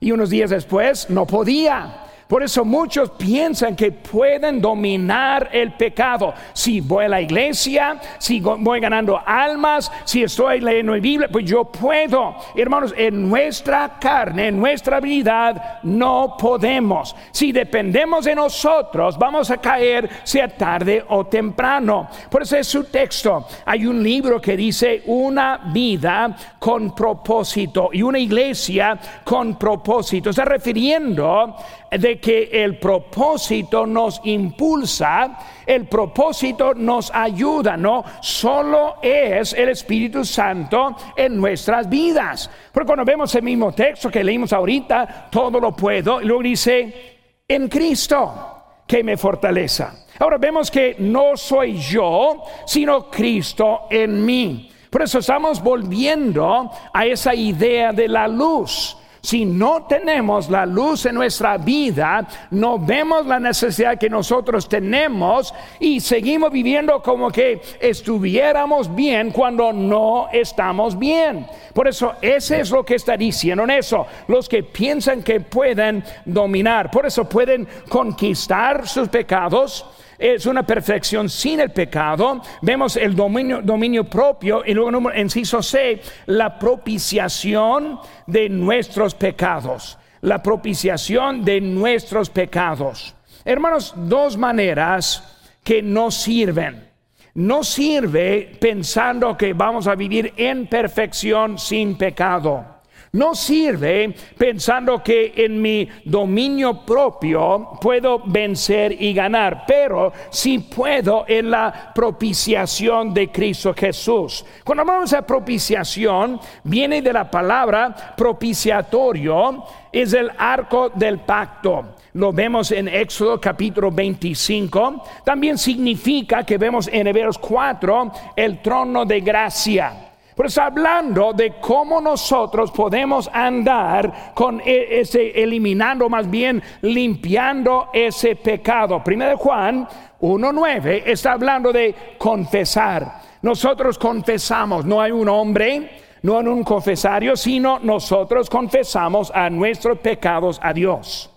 Y 0.00 0.12
unos 0.12 0.30
días 0.30 0.50
después, 0.50 1.10
no 1.10 1.26
podía. 1.26 2.05
Por 2.28 2.42
eso 2.42 2.64
muchos 2.64 3.10
piensan 3.10 3.76
que 3.76 3.92
pueden 3.92 4.60
dominar 4.60 5.48
el 5.52 5.74
pecado. 5.74 6.34
Si 6.52 6.80
voy 6.80 7.04
a 7.04 7.08
la 7.08 7.20
iglesia, 7.20 8.00
si 8.18 8.40
voy 8.40 8.80
ganando 8.80 9.20
almas, 9.24 9.92
si 10.04 10.24
estoy 10.24 10.60
leyendo 10.60 10.94
la 10.94 11.00
Biblia, 11.00 11.28
pues 11.30 11.44
yo 11.44 11.64
puedo. 11.66 12.34
Hermanos, 12.56 12.92
en 12.96 13.28
nuestra 13.28 13.96
carne, 14.00 14.48
en 14.48 14.58
nuestra 14.58 14.96
habilidad, 14.96 15.80
no 15.84 16.36
podemos. 16.36 17.14
Si 17.30 17.52
dependemos 17.52 18.24
de 18.24 18.34
nosotros, 18.34 19.16
vamos 19.16 19.50
a 19.52 19.58
caer 19.58 20.10
sea 20.24 20.48
tarde 20.48 21.04
o 21.08 21.26
temprano. 21.26 22.08
Por 22.28 22.42
eso 22.42 22.56
es 22.56 22.66
su 22.66 22.84
texto. 22.84 23.46
Hay 23.64 23.86
un 23.86 24.02
libro 24.02 24.40
que 24.40 24.56
dice 24.56 25.02
una 25.06 25.58
vida 25.72 26.36
con 26.58 26.92
propósito 26.92 27.90
y 27.92 28.02
una 28.02 28.18
iglesia 28.18 28.98
con 29.22 29.56
propósito. 29.56 30.30
Está 30.30 30.44
refiriendo 30.44 31.54
de 31.90 32.15
que 32.20 32.50
el 32.52 32.78
propósito 32.78 33.86
nos 33.86 34.20
impulsa, 34.24 35.38
el 35.66 35.86
propósito 35.86 36.74
nos 36.74 37.10
ayuda, 37.14 37.76
no 37.76 38.04
solo 38.20 38.96
es 39.02 39.52
el 39.52 39.70
Espíritu 39.70 40.24
Santo 40.24 40.96
en 41.16 41.36
nuestras 41.36 41.88
vidas. 41.88 42.50
Porque 42.72 42.86
cuando 42.86 43.04
vemos 43.04 43.34
el 43.34 43.42
mismo 43.42 43.72
texto 43.72 44.10
que 44.10 44.24
leímos 44.24 44.52
ahorita, 44.52 45.28
todo 45.30 45.58
lo 45.60 45.74
puedo, 45.74 46.20
luego 46.20 46.42
dice, 46.42 47.16
en 47.48 47.68
Cristo 47.68 48.56
que 48.86 49.02
me 49.02 49.16
fortaleza. 49.16 50.06
Ahora 50.18 50.38
vemos 50.38 50.70
que 50.70 50.96
no 50.98 51.36
soy 51.36 51.78
yo, 51.78 52.42
sino 52.66 53.10
Cristo 53.10 53.86
en 53.90 54.24
mí. 54.24 54.70
Por 54.90 55.02
eso 55.02 55.18
estamos 55.18 55.62
volviendo 55.62 56.70
a 56.92 57.04
esa 57.04 57.34
idea 57.34 57.92
de 57.92 58.08
la 58.08 58.26
luz. 58.28 58.96
Si 59.26 59.44
no 59.44 59.82
tenemos 59.88 60.48
la 60.48 60.64
luz 60.64 61.04
en 61.06 61.16
nuestra 61.16 61.58
vida, 61.58 62.24
no 62.52 62.78
vemos 62.78 63.26
la 63.26 63.40
necesidad 63.40 63.98
que 63.98 64.08
nosotros 64.08 64.68
tenemos 64.68 65.52
y 65.80 65.98
seguimos 65.98 66.52
viviendo 66.52 67.02
como 67.02 67.28
que 67.32 67.60
estuviéramos 67.80 68.94
bien 68.94 69.32
cuando 69.32 69.72
no 69.72 70.28
estamos 70.32 70.96
bien. 70.96 71.44
Por 71.74 71.88
eso, 71.88 72.12
ese 72.22 72.60
es 72.60 72.70
lo 72.70 72.84
que 72.84 72.94
está 72.94 73.16
diciendo 73.16 73.64
en 73.64 73.70
eso. 73.70 74.06
Los 74.28 74.48
que 74.48 74.62
piensan 74.62 75.24
que 75.24 75.40
pueden 75.40 76.04
dominar, 76.24 76.88
por 76.92 77.04
eso 77.04 77.28
pueden 77.28 77.66
conquistar 77.88 78.86
sus 78.86 79.08
pecados 79.08 79.84
es 80.18 80.46
una 80.46 80.64
perfección 80.64 81.28
sin 81.28 81.60
el 81.60 81.70
pecado. 81.70 82.40
Vemos 82.62 82.96
el 82.96 83.14
dominio, 83.14 83.60
dominio 83.62 84.04
propio 84.04 84.62
y 84.64 84.72
luego 84.74 85.10
en 85.10 85.20
inciso 85.20 85.62
C, 85.62 86.00
la 86.26 86.58
propiciación 86.58 87.98
de 88.26 88.48
nuestros 88.48 89.14
pecados. 89.14 89.98
La 90.22 90.42
propiciación 90.42 91.44
de 91.44 91.60
nuestros 91.60 92.30
pecados. 92.30 93.14
Hermanos, 93.44 93.94
dos 93.96 94.36
maneras 94.36 95.38
que 95.62 95.82
no 95.82 96.10
sirven. 96.10 96.88
No 97.34 97.62
sirve 97.62 98.56
pensando 98.58 99.36
que 99.36 99.52
vamos 99.52 99.86
a 99.86 99.94
vivir 99.94 100.32
en 100.36 100.66
perfección 100.66 101.58
sin 101.58 101.98
pecado. 101.98 102.75
No 103.16 103.34
sirve 103.34 104.14
pensando 104.36 105.02
que 105.02 105.32
en 105.36 105.62
mi 105.62 105.88
dominio 106.04 106.84
propio 106.84 107.70
puedo 107.80 108.20
vencer 108.26 108.92
y 108.92 109.14
ganar, 109.14 109.64
pero 109.66 110.12
sí 110.28 110.58
puedo 110.58 111.24
en 111.26 111.50
la 111.50 111.92
propiciación 111.94 113.14
de 113.14 113.32
Cristo 113.32 113.72
Jesús. 113.72 114.44
Cuando 114.62 114.82
hablamos 114.82 115.12
de 115.12 115.22
propiciación, 115.22 116.38
viene 116.64 117.00
de 117.00 117.14
la 117.14 117.30
palabra 117.30 118.14
propiciatorio, 118.14 119.64
es 119.90 120.12
el 120.12 120.30
arco 120.36 120.90
del 120.90 121.20
pacto. 121.20 121.94
Lo 122.12 122.34
vemos 122.34 122.70
en 122.70 122.86
Éxodo 122.86 123.40
capítulo 123.40 123.90
25. 123.90 125.04
También 125.24 125.56
significa 125.56 126.44
que 126.44 126.58
vemos 126.58 126.86
en 126.92 127.06
Hebreos 127.06 127.38
4 127.38 128.12
el 128.36 128.60
trono 128.60 129.06
de 129.06 129.20
gracia. 129.22 130.05
Pero 130.36 130.48
está 130.48 130.66
hablando 130.66 131.32
de 131.32 131.54
cómo 131.58 131.98
nosotros 131.98 132.70
podemos 132.70 133.30
andar 133.32 134.34
con 134.34 134.60
e, 134.60 135.00
ese, 135.00 135.30
eliminando 135.42 136.10
más 136.10 136.28
bien, 136.28 136.62
limpiando 136.82 137.88
ese 137.90 138.36
pecado. 138.36 139.02
Primero 139.02 139.30
de 139.30 139.36
Juan 139.36 139.88
1.9 140.20 141.04
está 141.06 141.32
hablando 141.32 141.72
de 141.72 141.94
confesar. 142.18 143.22
Nosotros 143.40 143.98
confesamos, 143.98 144.84
no 144.84 145.00
hay 145.00 145.10
un 145.10 145.26
hombre, 145.26 146.02
no 146.20 146.38
hay 146.38 146.46
un 146.46 146.64
confesario, 146.64 147.34
sino 147.34 147.78
nosotros 147.78 148.50
confesamos 148.50 149.32
a 149.34 149.48
nuestros 149.48 150.00
pecados 150.00 150.60
a 150.62 150.74
Dios. 150.74 151.30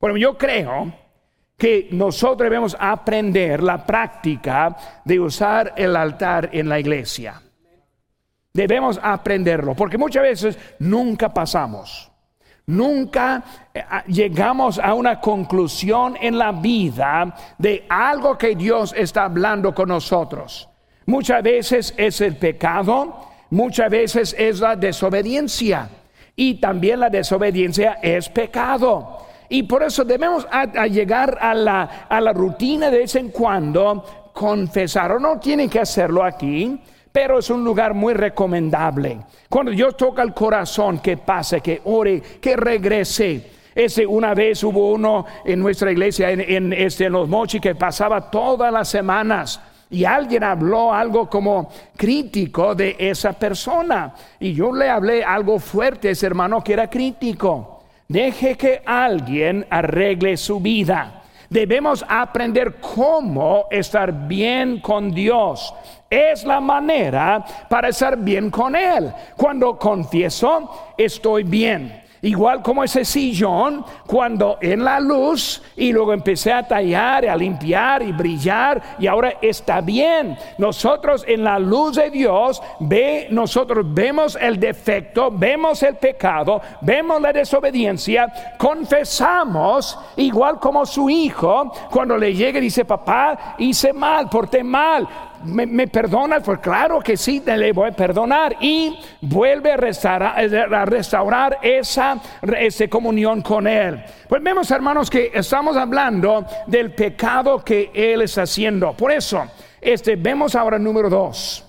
Bueno, 0.00 0.16
yo 0.16 0.36
creo 0.36 0.92
que 1.56 1.86
nosotros 1.92 2.50
debemos 2.50 2.76
aprender 2.80 3.62
la 3.62 3.86
práctica 3.86 4.76
de 5.04 5.20
usar 5.20 5.74
el 5.76 5.94
altar 5.94 6.50
en 6.52 6.68
la 6.68 6.80
iglesia. 6.80 7.40
Debemos 8.54 9.00
aprenderlo, 9.02 9.74
porque 9.74 9.96
muchas 9.96 10.22
veces 10.22 10.58
nunca 10.78 11.32
pasamos. 11.32 12.10
Nunca 12.66 13.42
eh, 13.72 13.82
llegamos 14.06 14.78
a 14.78 14.94
una 14.94 15.20
conclusión 15.20 16.16
en 16.20 16.38
la 16.38 16.52
vida 16.52 17.34
de 17.58 17.86
algo 17.88 18.36
que 18.36 18.54
Dios 18.54 18.94
está 18.96 19.24
hablando 19.24 19.74
con 19.74 19.88
nosotros. 19.88 20.68
Muchas 21.06 21.42
veces 21.42 21.94
es 21.96 22.20
el 22.20 22.36
pecado, 22.36 23.26
muchas 23.50 23.90
veces 23.90 24.36
es 24.38 24.60
la 24.60 24.76
desobediencia 24.76 25.88
y 26.36 26.54
también 26.54 27.00
la 27.00 27.10
desobediencia 27.10 27.98
es 28.02 28.28
pecado. 28.28 29.26
Y 29.48 29.64
por 29.64 29.82
eso 29.82 30.04
debemos 30.04 30.46
llegar 30.90 31.38
a 31.40 31.54
la, 31.54 32.06
a 32.08 32.20
la 32.20 32.32
rutina 32.32 32.90
de 32.90 32.98
vez 32.98 33.16
en 33.16 33.30
cuando, 33.30 34.30
confesar 34.32 35.12
o 35.12 35.18
no 35.18 35.38
tienen 35.40 35.68
que 35.68 35.80
hacerlo 35.80 36.22
aquí, 36.22 36.80
pero 37.12 37.38
es 37.38 37.50
un 37.50 37.62
lugar 37.62 37.92
muy 37.92 38.14
recomendable. 38.14 39.18
Cuando 39.48 39.70
Dios 39.70 39.96
toca 39.96 40.22
el 40.22 40.32
corazón, 40.32 40.98
que 41.00 41.18
pase, 41.18 41.60
que 41.60 41.82
ore, 41.84 42.22
que 42.40 42.56
regrese. 42.56 43.50
Ese 43.74 44.06
una 44.06 44.34
vez 44.34 44.64
hubo 44.64 44.92
uno 44.92 45.24
en 45.44 45.60
nuestra 45.60 45.92
iglesia 45.92 46.30
en, 46.30 46.72
este, 46.72 47.06
en 47.06 47.12
los 47.12 47.28
mochis 47.28 47.60
que 47.60 47.74
pasaba 47.74 48.30
todas 48.30 48.72
las 48.72 48.88
semanas 48.88 49.60
y 49.90 50.04
alguien 50.04 50.42
habló 50.42 50.92
algo 50.92 51.28
como 51.28 51.70
crítico 51.96 52.74
de 52.74 52.96
esa 52.98 53.32
persona 53.32 54.14
y 54.40 54.54
yo 54.54 54.72
le 54.74 54.88
hablé 54.88 55.22
algo 55.22 55.58
fuerte 55.58 56.08
a 56.08 56.10
ese 56.12 56.26
hermano 56.26 56.64
que 56.64 56.72
era 56.72 56.88
crítico. 56.88 57.82
Deje 58.08 58.56
que 58.56 58.82
alguien 58.84 59.66
arregle 59.70 60.36
su 60.36 60.60
vida. 60.60 61.21
Debemos 61.52 62.02
aprender 62.08 62.76
cómo 62.80 63.66
estar 63.70 64.10
bien 64.26 64.80
con 64.80 65.12
Dios. 65.12 65.74
Es 66.08 66.44
la 66.44 66.60
manera 66.60 67.44
para 67.68 67.88
estar 67.88 68.16
bien 68.16 68.50
con 68.50 68.74
Él. 68.74 69.12
Cuando 69.36 69.78
confieso, 69.78 70.94
estoy 70.96 71.42
bien. 71.42 72.01
Igual 72.24 72.62
como 72.62 72.84
ese 72.84 73.04
sillón, 73.04 73.84
cuando 74.06 74.56
en 74.60 74.84
la 74.84 75.00
luz 75.00 75.60
y 75.76 75.92
luego 75.92 76.12
empecé 76.12 76.52
a 76.52 76.62
tallar, 76.62 77.28
a 77.28 77.36
limpiar 77.36 78.00
y 78.00 78.12
brillar 78.12 78.80
y 79.00 79.08
ahora 79.08 79.34
está 79.42 79.80
bien. 79.80 80.38
Nosotros 80.56 81.24
en 81.26 81.42
la 81.42 81.58
luz 81.58 81.96
de 81.96 82.10
Dios 82.10 82.62
ve, 82.78 83.26
nosotros 83.30 83.84
vemos 83.92 84.38
el 84.40 84.60
defecto, 84.60 85.32
vemos 85.32 85.82
el 85.82 85.96
pecado, 85.96 86.62
vemos 86.80 87.20
la 87.20 87.32
desobediencia, 87.32 88.54
confesamos, 88.56 89.98
igual 90.14 90.60
como 90.60 90.86
su 90.86 91.10
hijo, 91.10 91.72
cuando 91.90 92.16
le 92.16 92.32
llega 92.32 92.60
y 92.60 92.62
dice, 92.62 92.84
papá, 92.84 93.56
hice 93.58 93.92
mal, 93.92 94.28
porté 94.28 94.62
mal, 94.62 95.08
me, 95.44 95.66
me 95.66 95.88
perdonas, 95.88 96.42
pues 96.44 96.58
claro 96.60 97.00
que 97.00 97.16
sí, 97.16 97.42
le 97.44 97.72
voy 97.72 97.90
a 97.90 97.92
perdonar 97.92 98.56
y 98.60 98.98
vuelve 99.20 99.72
a 99.72 99.76
restaurar, 99.76 101.58
esa, 101.62 102.20
comunión 102.88 103.42
con 103.42 103.66
Él. 103.66 104.02
Pues 104.28 104.42
vemos, 104.42 104.70
hermanos, 104.70 105.10
que 105.10 105.30
estamos 105.34 105.76
hablando 105.76 106.46
del 106.66 106.94
pecado 106.94 107.64
que 107.64 107.90
Él 107.94 108.22
está 108.22 108.42
haciendo. 108.42 108.96
Por 108.96 109.12
eso, 109.12 109.44
este, 109.80 110.16
vemos 110.16 110.54
ahora 110.54 110.78
número 110.78 111.08
dos. 111.08 111.64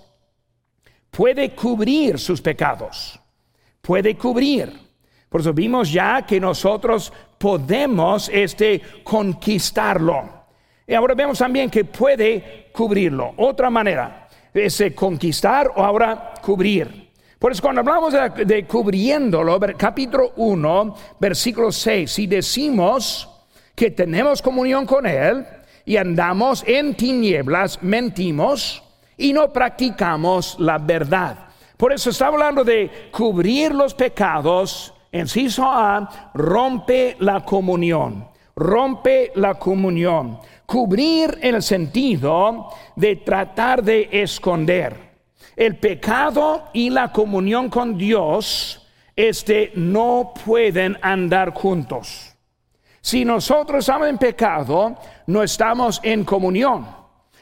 Puede 1.09 1.51
cubrir 1.51 2.19
sus 2.19 2.41
pecados. 2.41 3.19
Puede 3.81 4.17
cubrir. 4.17 4.71
Por 5.29 5.41
eso 5.41 5.53
vimos 5.53 5.91
ya 5.91 6.25
que 6.25 6.39
nosotros 6.39 7.12
podemos 7.38 8.29
este, 8.29 8.81
conquistarlo. 9.03 10.42
Y 10.93 10.95
ahora 10.95 11.15
vemos 11.15 11.39
también 11.39 11.71
que 11.71 11.86
puede 11.86 12.69
cubrirlo. 12.71 13.34
Otra 13.38 13.71
manera 13.71 14.27
es 14.53 14.79
eh, 14.79 14.93
conquistar 14.93 15.71
o 15.75 15.84
ahora 15.84 16.36
cubrir. 16.39 17.10
Por 17.39 17.51
eso 17.51 17.63
cuando 17.63 17.82
hablamos 17.82 18.13
de, 18.45 18.67
cubriéndolo, 18.67 19.60
capítulo 19.75 20.34
1, 20.36 20.95
versículo 21.19 21.71
6, 21.71 22.12
si 22.12 22.27
decimos 22.27 23.27
que 23.73 23.89
tenemos 23.89 24.39
comunión 24.39 24.86
con 24.86 25.08
Él 25.08 25.43
y 25.84 25.97
andamos 25.97 26.63
en 26.67 26.93
tinieblas, 26.93 27.82
mentimos 27.82 28.84
y 29.17 29.34
no 29.34 29.51
practicamos 29.51 30.58
la 30.60 30.77
verdad. 30.77 31.47
Por 31.75 31.91
eso 31.91 32.12
está 32.12 32.27
hablando 32.27 32.63
de 32.63 33.10
cubrir 33.12 33.73
los 33.73 33.95
pecados. 33.95 34.93
En 35.12 35.25
A, 35.58 36.32
rompe 36.36 37.15
la 37.17 37.43
comunión 37.43 38.32
rompe 38.56 39.32
la 39.36 39.56
comunión. 39.56 40.39
Cubrir 40.65 41.39
el 41.41 41.62
sentido 41.62 42.69
de 42.95 43.17
tratar 43.17 43.84
de 43.84 44.10
esconder. 44.12 45.13
El 45.56 45.78
pecado 45.78 46.69
y 46.73 46.89
la 46.89 47.12
comunión 47.12 47.69
con 47.69 47.97
Dios 47.97 48.88
este, 49.15 49.71
no 49.76 50.34
pueden 50.45 50.97
andar 51.02 51.54
juntos. 51.54 52.36
Si 53.02 53.26
nosotros 53.26 53.80
estamos 53.80 54.08
en 54.08 54.17
pecado, 54.17 54.95
no 55.28 55.43
estamos 55.43 55.99
en 56.04 56.23
comunión. 56.23 56.88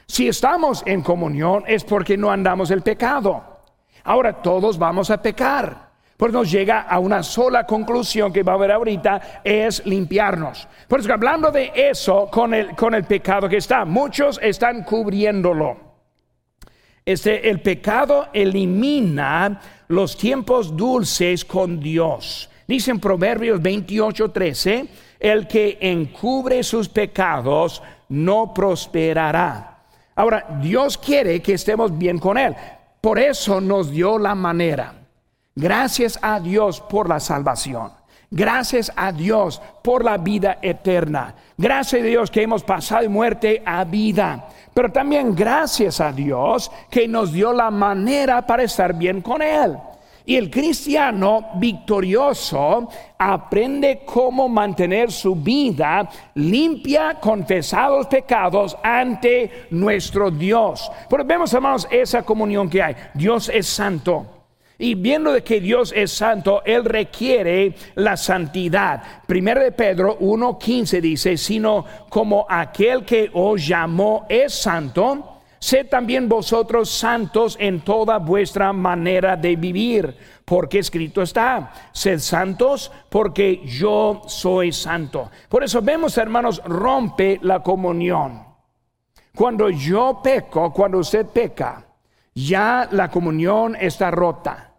Si 0.07 0.27
estamos 0.27 0.83
en 0.85 1.01
comunión 1.01 1.63
es 1.67 1.83
porque 1.83 2.17
no 2.17 2.31
andamos 2.31 2.71
el 2.71 2.81
pecado. 2.81 3.59
Ahora 4.03 4.41
todos 4.41 4.77
vamos 4.77 5.09
a 5.11 5.21
pecar. 5.21 5.90
Pues 6.21 6.33
nos 6.33 6.51
llega 6.51 6.81
a 6.81 6.99
una 6.99 7.23
sola 7.23 7.65
conclusión 7.65 8.31
que 8.31 8.43
va 8.43 8.51
a 8.51 8.55
haber 8.55 8.71
ahorita, 8.73 9.41
es 9.43 9.83
limpiarnos. 9.87 10.67
Por 10.87 10.99
eso 10.99 11.11
hablando 11.11 11.49
de 11.49 11.71
eso 11.73 12.29
con 12.29 12.53
el, 12.53 12.75
con 12.75 12.93
el 12.93 13.05
pecado 13.05 13.49
que 13.49 13.57
está, 13.57 13.85
muchos 13.85 14.39
están 14.39 14.83
cubriéndolo. 14.83 15.77
Este, 17.03 17.49
el 17.49 17.59
pecado 17.63 18.27
elimina 18.33 19.59
los 19.87 20.15
tiempos 20.15 20.77
dulces 20.77 21.43
con 21.43 21.79
Dios. 21.79 22.51
Dice 22.67 22.91
en 22.91 22.99
Proverbios 22.99 23.59
28, 23.59 24.29
13, 24.29 24.87
el 25.19 25.47
que 25.47 25.79
encubre 25.81 26.61
sus 26.61 26.87
pecados 26.87 27.81
no 28.09 28.53
prosperará. 28.53 29.79
Ahora, 30.13 30.59
Dios 30.61 30.99
quiere 30.99 31.41
que 31.41 31.53
estemos 31.53 31.97
bien 31.97 32.19
con 32.19 32.37
Él. 32.37 32.55
Por 33.01 33.17
eso 33.17 33.59
nos 33.59 33.89
dio 33.89 34.19
la 34.19 34.35
manera. 34.35 35.00
Gracias 35.55 36.17
a 36.21 36.39
Dios 36.39 36.79
por 36.79 37.09
la 37.09 37.19
salvación. 37.19 37.91
Gracias 38.29 38.89
a 38.95 39.11
Dios 39.11 39.61
por 39.83 40.05
la 40.05 40.17
vida 40.17 40.59
eterna. 40.61 41.35
Gracias 41.57 42.01
a 42.01 42.05
Dios 42.05 42.31
que 42.31 42.43
hemos 42.43 42.63
pasado 42.63 43.01
de 43.01 43.09
muerte 43.09 43.61
a 43.65 43.83
vida. 43.83 44.47
Pero 44.73 44.89
también 44.89 45.35
gracias 45.35 45.99
a 45.99 46.13
Dios 46.13 46.71
que 46.89 47.09
nos 47.09 47.33
dio 47.33 47.51
la 47.51 47.69
manera 47.69 48.47
para 48.47 48.63
estar 48.63 48.93
bien 48.93 49.21
con 49.21 49.41
Él. 49.41 49.77
Y 50.25 50.37
el 50.37 50.49
cristiano 50.49 51.49
victorioso 51.55 52.87
aprende 53.17 54.03
cómo 54.05 54.47
mantener 54.47 55.11
su 55.11 55.35
vida 55.35 56.07
limpia, 56.35 57.19
confesados 57.19 58.07
pecados 58.07 58.77
ante 58.81 59.67
nuestro 59.71 60.31
Dios. 60.31 60.89
Pero 61.09 61.25
vemos, 61.25 61.53
hermanos, 61.53 61.85
esa 61.91 62.23
comunión 62.23 62.69
que 62.69 62.81
hay. 62.81 62.95
Dios 63.13 63.49
es 63.53 63.67
santo. 63.67 64.40
Y 64.81 64.95
viendo 64.95 65.31
de 65.31 65.43
que 65.43 65.61
Dios 65.61 65.93
es 65.95 66.11
santo, 66.11 66.63
Él 66.65 66.85
requiere 66.85 67.75
la 67.93 68.17
santidad. 68.17 69.03
Primero 69.27 69.61
de 69.61 69.71
Pedro 69.71 70.17
1.15 70.17 70.99
dice, 70.99 71.37
sino 71.37 71.85
como 72.09 72.47
aquel 72.49 73.05
que 73.05 73.29
os 73.31 73.67
llamó 73.67 74.25
es 74.27 74.55
santo, 74.55 75.41
sed 75.59 75.87
también 75.87 76.27
vosotros 76.27 76.89
santos 76.89 77.57
en 77.59 77.81
toda 77.81 78.17
vuestra 78.17 78.73
manera 78.73 79.37
de 79.37 79.55
vivir, 79.55 80.17
porque 80.43 80.79
escrito 80.79 81.21
está, 81.21 81.71
sed 81.91 82.17
santos 82.17 82.91
porque 83.07 83.61
yo 83.63 84.23
soy 84.25 84.71
santo. 84.71 85.29
Por 85.47 85.63
eso 85.63 85.83
vemos, 85.83 86.17
hermanos, 86.17 86.59
rompe 86.65 87.39
la 87.43 87.61
comunión. 87.61 88.43
Cuando 89.35 89.69
yo 89.69 90.21
peco, 90.23 90.73
cuando 90.73 90.97
usted 90.97 91.27
peca, 91.27 91.85
ya 92.33 92.89
la 92.91 93.11
comunión 93.11 93.77
está 93.79 94.09
rota. 94.09 94.69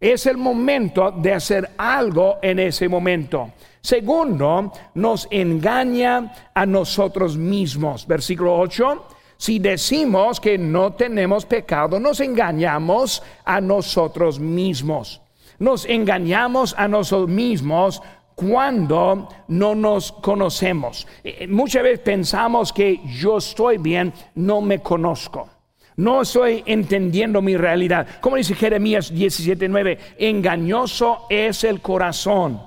Es 0.00 0.26
el 0.26 0.36
momento 0.36 1.10
de 1.10 1.32
hacer 1.32 1.70
algo 1.78 2.38
en 2.42 2.58
ese 2.58 2.88
momento. 2.88 3.52
Segundo, 3.80 4.72
nos 4.94 5.26
engaña 5.30 6.50
a 6.54 6.66
nosotros 6.66 7.36
mismos. 7.36 8.06
Versículo 8.06 8.58
8. 8.58 9.06
Si 9.38 9.58
decimos 9.58 10.40
que 10.40 10.58
no 10.58 10.94
tenemos 10.94 11.44
pecado, 11.44 12.00
nos 12.00 12.20
engañamos 12.20 13.22
a 13.44 13.60
nosotros 13.60 14.40
mismos. 14.40 15.20
Nos 15.58 15.86
engañamos 15.86 16.74
a 16.76 16.88
nosotros 16.88 17.30
mismos 17.30 18.02
cuando 18.34 19.28
no 19.48 19.74
nos 19.74 20.12
conocemos. 20.12 21.06
Eh, 21.24 21.46
muchas 21.48 21.82
veces 21.82 22.00
pensamos 22.00 22.72
que 22.72 23.00
yo 23.06 23.38
estoy 23.38 23.78
bien, 23.78 24.12
no 24.34 24.60
me 24.60 24.80
conozco. 24.80 25.48
No 25.96 26.20
estoy 26.22 26.62
entendiendo 26.66 27.40
mi 27.40 27.56
realidad. 27.56 28.06
Como 28.20 28.36
dice 28.36 28.54
Jeremías 28.54 29.12
17:9, 29.12 29.98
engañoso 30.18 31.26
es 31.30 31.64
el 31.64 31.80
corazón, 31.80 32.60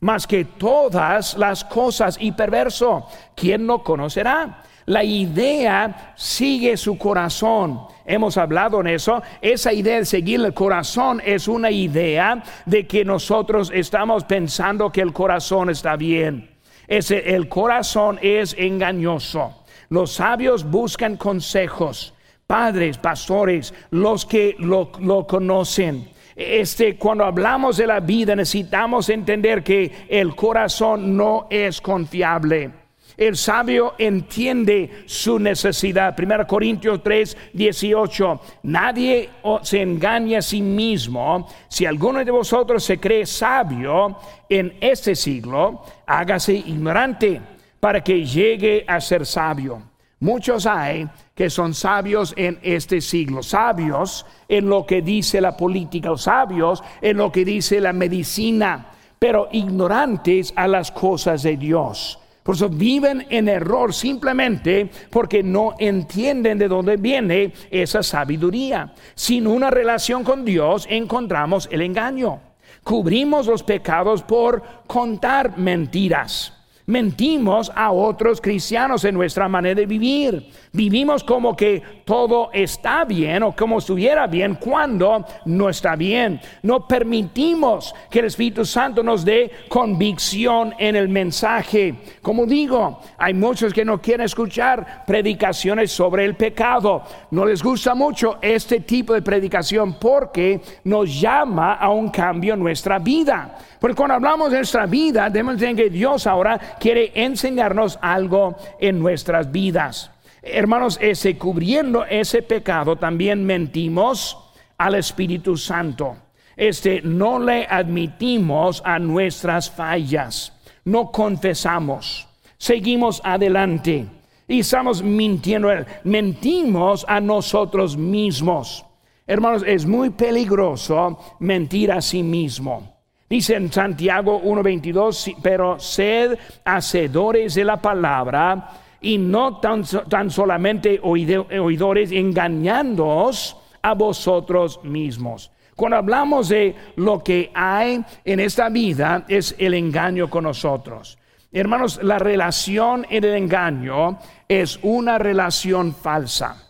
más 0.00 0.28
que 0.28 0.44
todas 0.44 1.36
las 1.36 1.64
cosas 1.64 2.16
y 2.20 2.30
perverso. 2.32 3.08
¿Quién 3.34 3.66
no 3.66 3.82
conocerá? 3.82 4.62
La 4.86 5.02
idea 5.02 6.14
sigue 6.16 6.76
su 6.76 6.96
corazón. 6.96 7.80
Hemos 8.06 8.38
hablado 8.38 8.80
en 8.80 8.86
eso. 8.86 9.22
Esa 9.42 9.72
idea 9.72 9.98
de 9.98 10.04
seguir 10.04 10.40
el 10.42 10.54
corazón 10.54 11.20
es 11.24 11.48
una 11.48 11.70
idea 11.70 12.42
de 12.64 12.86
que 12.86 13.04
nosotros 13.04 13.72
estamos 13.74 14.24
pensando 14.24 14.90
que 14.90 15.00
el 15.00 15.12
corazón 15.12 15.68
está 15.68 15.96
bien. 15.96 16.48
Ese, 16.86 17.34
el 17.34 17.48
corazón 17.48 18.18
es 18.22 18.54
engañoso. 18.56 19.64
Los 19.90 20.12
sabios 20.12 20.64
buscan 20.64 21.16
consejos 21.16 22.14
padres, 22.48 22.96
pastores, 22.96 23.74
los 23.90 24.24
que 24.24 24.56
lo, 24.58 24.90
conocen. 25.26 26.08
Este, 26.34 26.96
cuando 26.96 27.24
hablamos 27.24 27.76
de 27.76 27.86
la 27.86 28.00
vida 28.00 28.34
necesitamos 28.34 29.10
entender 29.10 29.62
que 29.62 30.06
el 30.08 30.34
corazón 30.34 31.14
no 31.14 31.46
es 31.50 31.78
confiable. 31.82 32.70
El 33.18 33.36
sabio 33.36 33.96
entiende 33.98 35.02
su 35.04 35.38
necesidad. 35.38 36.18
1 36.18 36.46
Corintios 36.46 37.02
3, 37.02 37.36
18. 37.52 38.40
Nadie 38.62 39.28
se 39.60 39.82
engaña 39.82 40.38
a 40.38 40.42
sí 40.42 40.62
mismo. 40.62 41.46
Si 41.68 41.84
alguno 41.84 42.24
de 42.24 42.30
vosotros 42.30 42.82
se 42.82 42.98
cree 42.98 43.26
sabio 43.26 44.16
en 44.48 44.74
este 44.80 45.14
siglo, 45.14 45.82
hágase 46.06 46.54
ignorante 46.54 47.42
para 47.78 48.02
que 48.02 48.24
llegue 48.24 48.86
a 48.88 49.02
ser 49.02 49.26
sabio. 49.26 49.87
Muchos 50.20 50.66
hay 50.66 51.08
que 51.32 51.48
son 51.48 51.74
sabios 51.74 52.34
en 52.36 52.58
este 52.62 53.00
siglo, 53.00 53.40
sabios 53.40 54.26
en 54.48 54.68
lo 54.68 54.84
que 54.84 55.00
dice 55.00 55.40
la 55.40 55.56
política, 55.56 56.16
sabios 56.16 56.82
en 57.00 57.18
lo 57.18 57.30
que 57.30 57.44
dice 57.44 57.80
la 57.80 57.92
medicina, 57.92 58.86
pero 59.16 59.48
ignorantes 59.52 60.52
a 60.56 60.66
las 60.66 60.90
cosas 60.90 61.44
de 61.44 61.56
Dios. 61.56 62.18
Por 62.42 62.56
eso 62.56 62.68
viven 62.68 63.26
en 63.30 63.48
error 63.48 63.94
simplemente 63.94 64.90
porque 65.10 65.44
no 65.44 65.74
entienden 65.78 66.58
de 66.58 66.66
dónde 66.66 66.96
viene 66.96 67.52
esa 67.70 68.02
sabiduría. 68.02 68.94
Sin 69.14 69.46
una 69.46 69.70
relación 69.70 70.24
con 70.24 70.44
Dios 70.44 70.86
encontramos 70.90 71.68
el 71.70 71.82
engaño. 71.82 72.40
Cubrimos 72.82 73.46
los 73.46 73.62
pecados 73.62 74.22
por 74.22 74.62
contar 74.86 75.58
mentiras 75.58 76.57
mentimos 76.88 77.70
a 77.74 77.92
otros 77.92 78.40
cristianos 78.40 79.04
en 79.04 79.14
nuestra 79.14 79.48
manera 79.48 79.74
de 79.74 79.86
vivir. 79.86 80.50
Vivimos 80.72 81.22
como 81.22 81.54
que 81.54 81.82
todo 82.04 82.50
está 82.52 83.04
bien 83.04 83.42
o 83.42 83.54
como 83.54 83.78
estuviera 83.78 84.26
bien 84.26 84.56
cuando 84.56 85.24
no 85.44 85.68
está 85.68 85.96
bien. 85.96 86.40
No 86.62 86.88
permitimos 86.88 87.94
que 88.10 88.20
el 88.20 88.26
Espíritu 88.26 88.64
Santo 88.64 89.02
nos 89.02 89.24
dé 89.24 89.50
convicción 89.68 90.74
en 90.78 90.96
el 90.96 91.08
mensaje. 91.08 91.94
Como 92.22 92.46
digo, 92.46 93.00
hay 93.18 93.34
muchos 93.34 93.72
que 93.72 93.84
no 93.84 94.00
quieren 94.00 94.24
escuchar 94.24 95.04
predicaciones 95.06 95.92
sobre 95.92 96.24
el 96.24 96.36
pecado. 96.36 97.02
No 97.30 97.44
les 97.44 97.62
gusta 97.62 97.94
mucho 97.94 98.38
este 98.40 98.80
tipo 98.80 99.12
de 99.12 99.22
predicación 99.22 99.98
porque 99.98 100.60
nos 100.84 101.20
llama 101.20 101.74
a 101.74 101.90
un 101.90 102.08
cambio 102.08 102.54
en 102.54 102.60
nuestra 102.60 102.98
vida. 102.98 103.58
Porque 103.78 103.94
cuando 103.94 104.14
hablamos 104.14 104.50
de 104.50 104.56
nuestra 104.56 104.86
vida, 104.86 105.30
debemos 105.30 105.54
entender 105.54 105.84
que 105.84 105.90
Dios 105.90 106.26
ahora 106.26 106.58
quiere 106.78 107.12
enseñarnos 107.14 107.98
algo 108.00 108.56
en 108.80 108.98
nuestras 108.98 109.50
vidas. 109.50 110.10
Hermanos, 110.42 110.98
ese 111.00 111.36
cubriendo 111.36 112.04
ese 112.04 112.42
pecado 112.42 112.96
también 112.96 113.44
mentimos 113.44 114.36
al 114.78 114.94
Espíritu 114.94 115.56
Santo. 115.56 116.16
Este 116.56 117.02
no 117.02 117.38
le 117.38 117.66
admitimos 117.66 118.82
a 118.84 118.98
nuestras 118.98 119.70
fallas, 119.70 120.52
no 120.84 121.12
confesamos, 121.12 122.26
seguimos 122.56 123.20
adelante 123.24 124.06
y 124.48 124.60
estamos 124.60 125.02
mintiendo, 125.02 125.68
mentimos 126.04 127.04
a 127.06 127.20
nosotros 127.20 127.96
mismos. 127.96 128.84
Hermanos, 129.26 129.62
es 129.66 129.84
muy 129.84 130.10
peligroso 130.10 131.18
mentir 131.38 131.92
a 131.92 132.00
sí 132.00 132.22
mismo. 132.22 132.97
Dice 133.28 133.56
en 133.56 133.70
Santiago 133.70 134.40
1.22, 134.42 135.36
pero 135.42 135.78
sed 135.78 136.38
hacedores 136.64 137.54
de 137.54 137.64
la 137.64 137.76
palabra 137.76 138.70
y 139.00 139.18
no 139.18 139.58
tan, 139.58 139.84
tan 140.08 140.30
solamente 140.30 140.98
oidores 141.02 142.10
engañándoos 142.10 143.56
a 143.82 143.94
vosotros 143.94 144.82
mismos. 144.82 145.50
Cuando 145.76 145.98
hablamos 145.98 146.48
de 146.48 146.74
lo 146.96 147.22
que 147.22 147.52
hay 147.54 148.02
en 148.24 148.40
esta 148.40 148.68
vida 148.68 149.24
es 149.28 149.54
el 149.58 149.74
engaño 149.74 150.28
con 150.30 150.44
nosotros. 150.44 151.18
Hermanos, 151.52 152.00
la 152.02 152.18
relación 152.18 153.06
en 153.08 153.24
el 153.24 153.34
engaño 153.34 154.18
es 154.48 154.78
una 154.82 155.18
relación 155.18 155.94
falsa. 155.94 156.64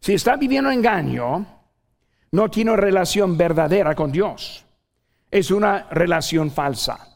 Si 0.00 0.14
está 0.14 0.36
viviendo 0.36 0.70
engaño, 0.70 1.46
no 2.32 2.50
tiene 2.50 2.76
relación 2.76 3.36
verdadera 3.36 3.94
con 3.94 4.10
Dios. 4.10 4.63
Es 5.34 5.50
una 5.50 5.88
relación 5.90 6.52
falsa. 6.52 7.08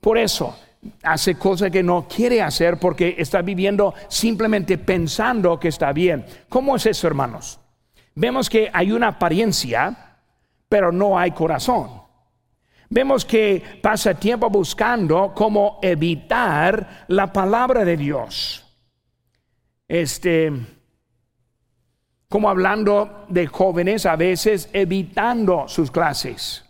Por 0.00 0.18
eso 0.18 0.58
hace 1.04 1.36
cosas 1.36 1.70
que 1.70 1.80
no 1.80 2.08
quiere 2.08 2.42
hacer 2.42 2.76
porque 2.76 3.14
está 3.16 3.40
viviendo 3.40 3.94
simplemente 4.08 4.78
pensando 4.78 5.60
que 5.60 5.68
está 5.68 5.92
bien. 5.92 6.26
¿Cómo 6.48 6.74
es 6.74 6.86
eso, 6.86 7.06
hermanos? 7.06 7.60
Vemos 8.16 8.50
que 8.50 8.68
hay 8.72 8.90
una 8.90 9.06
apariencia, 9.06 10.16
pero 10.68 10.90
no 10.90 11.16
hay 11.16 11.30
corazón. 11.30 12.02
Vemos 12.90 13.24
que 13.24 13.62
pasa 13.80 14.14
tiempo 14.14 14.50
buscando 14.50 15.32
cómo 15.32 15.78
evitar 15.82 17.04
la 17.06 17.32
palabra 17.32 17.84
de 17.84 17.96
Dios. 17.96 18.66
Este 19.86 20.50
como 22.28 22.50
hablando 22.50 23.24
de 23.28 23.46
jóvenes 23.46 24.04
a 24.04 24.16
veces 24.16 24.68
evitando 24.72 25.68
sus 25.68 25.92
clases. 25.92 26.61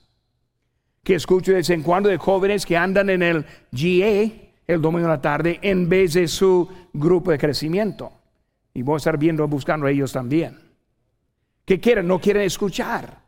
Que 1.04 1.16
escucho 1.16 1.50
de 1.50 1.58
vez 1.58 1.70
en 1.70 1.82
cuando 1.82 2.08
de 2.08 2.16
jóvenes 2.16 2.64
que 2.64 2.76
andan 2.76 3.10
en 3.10 3.22
el 3.22 3.44
GA 3.72 4.32
el 4.66 4.80
domingo 4.80 5.08
de 5.08 5.14
la 5.14 5.20
tarde 5.20 5.58
en 5.62 5.88
vez 5.88 6.14
de 6.14 6.28
su 6.28 6.68
grupo 6.92 7.30
de 7.30 7.38
crecimiento. 7.38 8.12
Y 8.74 8.82
voy 8.82 8.94
a 8.94 8.96
estar 8.98 9.18
viendo, 9.18 9.46
buscando 9.48 9.86
a 9.86 9.90
ellos 9.90 10.12
también. 10.12 10.58
¿Qué 11.64 11.80
quieren? 11.80 12.06
No 12.06 12.20
quieren 12.20 12.42
escuchar. 12.42 13.20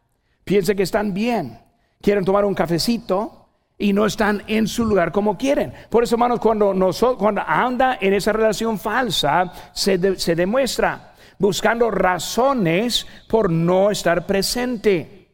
Piensan 0.44 0.76
que 0.76 0.82
están 0.84 1.12
bien. 1.12 1.58
Quieren 2.00 2.24
tomar 2.24 2.44
un 2.44 2.54
cafecito 2.54 3.48
y 3.76 3.92
no 3.92 4.06
están 4.06 4.42
en 4.46 4.68
su 4.68 4.84
lugar 4.84 5.10
como 5.12 5.36
quieren. 5.36 5.72
Por 5.90 6.04
eso, 6.04 6.14
hermanos, 6.14 6.40
cuando, 6.40 6.72
nosotros, 6.74 7.18
cuando 7.18 7.42
anda 7.46 7.98
en 8.00 8.14
esa 8.14 8.32
relación 8.32 8.78
falsa, 8.78 9.52
se, 9.72 10.18
se 10.18 10.34
demuestra 10.34 11.14
buscando 11.38 11.90
razones 11.90 13.06
por 13.28 13.50
no 13.50 13.90
estar 13.90 14.26
presente, 14.26 15.28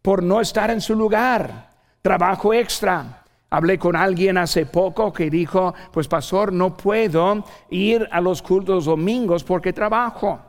por 0.00 0.22
no 0.22 0.40
estar 0.40 0.70
en 0.70 0.80
su 0.80 0.94
lugar, 0.94 1.71
trabajo 2.02 2.52
extra. 2.52 3.22
Hablé 3.48 3.78
con 3.78 3.96
alguien 3.96 4.38
hace 4.38 4.66
poco 4.66 5.12
que 5.12 5.30
dijo, 5.30 5.74
pues 5.92 6.08
pastor, 6.08 6.52
no 6.52 6.76
puedo 6.76 7.44
ir 7.70 8.08
a 8.10 8.20
los 8.20 8.42
cultos 8.42 8.86
domingos 8.86 9.44
porque 9.44 9.72
trabajo. 9.72 10.40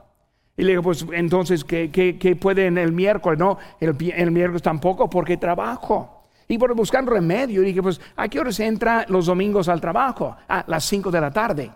Y 0.56 0.64
le 0.64 0.70
digo, 0.70 0.84
pues 0.84 1.06
entonces, 1.12 1.64
¿qué, 1.64 1.90
qué, 1.92 2.36
puede 2.36 2.68
en 2.68 2.78
el 2.78 2.92
miércoles? 2.92 3.40
No, 3.40 3.58
el, 3.80 3.96
el, 4.16 4.32
miércoles 4.32 4.62
tampoco 4.62 5.10
porque 5.10 5.38
trabajo. 5.38 6.30
Y 6.48 6.58
por 6.58 6.74
buscar 6.76 7.06
remedio, 7.06 7.62
dije, 7.62 7.82
pues, 7.82 8.00
¿a 8.16 8.28
qué 8.28 8.40
hora 8.40 8.52
se 8.52 8.66
entra 8.66 9.06
los 9.10 9.26
domingos 9.26 9.68
al 9.68 9.82
trabajo? 9.82 10.36
A 10.48 10.64
las 10.68 10.86
5 10.86 11.10
de 11.12 11.22
la 11.22 11.32
tarde. 11.32 11.72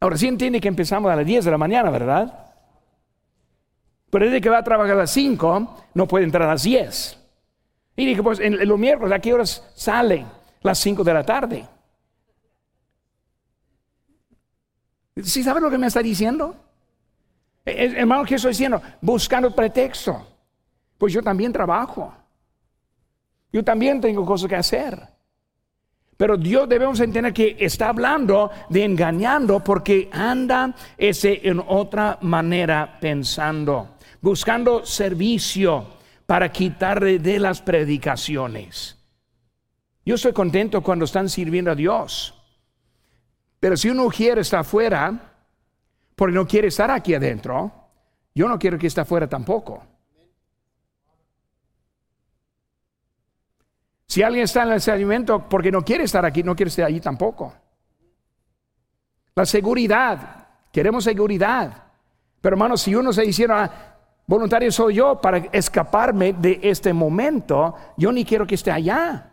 Ahora 0.00 0.16
sí 0.16 0.28
entiende 0.28 0.60
que 0.60 0.68
empezamos 0.68 1.10
a 1.10 1.16
las 1.16 1.24
10 1.24 1.46
de 1.46 1.50
la 1.50 1.58
mañana, 1.58 1.90
¿verdad? 1.90 2.52
Pero 4.10 4.26
desde 4.26 4.40
que 4.40 4.50
va 4.50 4.58
a 4.58 4.64
trabajar 4.64 4.92
a 4.92 5.00
las 5.00 5.10
5, 5.10 5.76
no 5.94 6.06
puede 6.06 6.24
entrar 6.24 6.42
a 6.42 6.52
las 6.52 6.62
10. 6.62 7.23
Y 7.96 8.06
dije, 8.06 8.22
pues 8.22 8.40
en, 8.40 8.66
los 8.66 8.78
miércoles, 8.78 9.12
¿a 9.12 9.20
qué 9.20 9.32
horas 9.32 9.62
sale? 9.74 10.24
Las 10.62 10.78
5 10.78 11.04
de 11.04 11.14
la 11.14 11.24
tarde. 11.24 11.68
¿Sí 15.22 15.42
sabe 15.42 15.60
lo 15.60 15.70
que 15.70 15.78
me 15.78 15.86
está 15.86 16.00
diciendo? 16.00 16.56
E, 17.64 17.70
e, 17.70 18.00
hermano, 18.00 18.24
¿qué 18.24 18.34
estoy 18.34 18.50
diciendo? 18.50 18.82
Buscando 19.00 19.54
pretexto. 19.54 20.26
Pues 20.98 21.12
yo 21.12 21.22
también 21.22 21.52
trabajo. 21.52 22.12
Yo 23.52 23.62
también 23.62 24.00
tengo 24.00 24.26
cosas 24.26 24.48
que 24.48 24.56
hacer. 24.56 25.14
Pero 26.16 26.36
Dios 26.36 26.68
debemos 26.68 27.00
entender 27.00 27.32
que 27.32 27.56
está 27.58 27.88
hablando 27.88 28.50
de 28.68 28.84
engañando 28.84 29.62
porque 29.62 30.08
anda 30.12 30.74
ese 30.96 31.40
en 31.44 31.62
otra 31.66 32.18
manera 32.22 32.98
pensando, 33.00 33.96
buscando 34.20 34.86
servicio 34.86 35.86
para 36.26 36.50
quitarle 36.50 37.18
de 37.18 37.38
las 37.38 37.60
predicaciones. 37.60 38.98
Yo 40.04 40.14
estoy 40.14 40.32
contento 40.32 40.82
cuando 40.82 41.04
están 41.04 41.28
sirviendo 41.28 41.70
a 41.70 41.74
Dios. 41.74 42.34
Pero 43.60 43.76
si 43.76 43.88
uno 43.88 44.08
quiere 44.08 44.42
estar 44.42 44.60
afuera, 44.60 45.32
porque 46.14 46.34
no 46.34 46.46
quiere 46.46 46.68
estar 46.68 46.90
aquí 46.90 47.14
adentro, 47.14 47.72
yo 48.34 48.48
no 48.48 48.58
quiero 48.58 48.78
que 48.78 48.86
esté 48.86 49.00
afuera 49.00 49.26
tampoco. 49.26 49.82
Si 54.06 54.22
alguien 54.22 54.44
está 54.44 54.62
en 54.62 54.72
el 54.72 54.90
alimento 54.90 55.48
porque 55.48 55.72
no 55.72 55.82
quiere 55.82 56.04
estar 56.04 56.24
aquí, 56.24 56.42
no 56.42 56.54
quiere 56.54 56.68
estar 56.68 56.84
allí 56.84 57.00
tampoco. 57.00 57.54
La 59.34 59.46
seguridad, 59.46 60.46
queremos 60.70 61.04
seguridad. 61.04 61.84
Pero 62.40 62.54
hermanos, 62.54 62.82
si 62.82 62.94
uno 62.94 63.12
se 63.12 63.24
hiciera 63.24 63.93
voluntario 64.26 64.70
soy 64.72 64.94
yo 64.94 65.20
para 65.20 65.38
escaparme 65.52 66.32
de 66.32 66.60
este 66.62 66.92
momento, 66.92 67.74
yo 67.96 68.12
ni 68.12 68.24
quiero 68.24 68.46
que 68.46 68.54
esté 68.54 68.70
allá. 68.70 69.30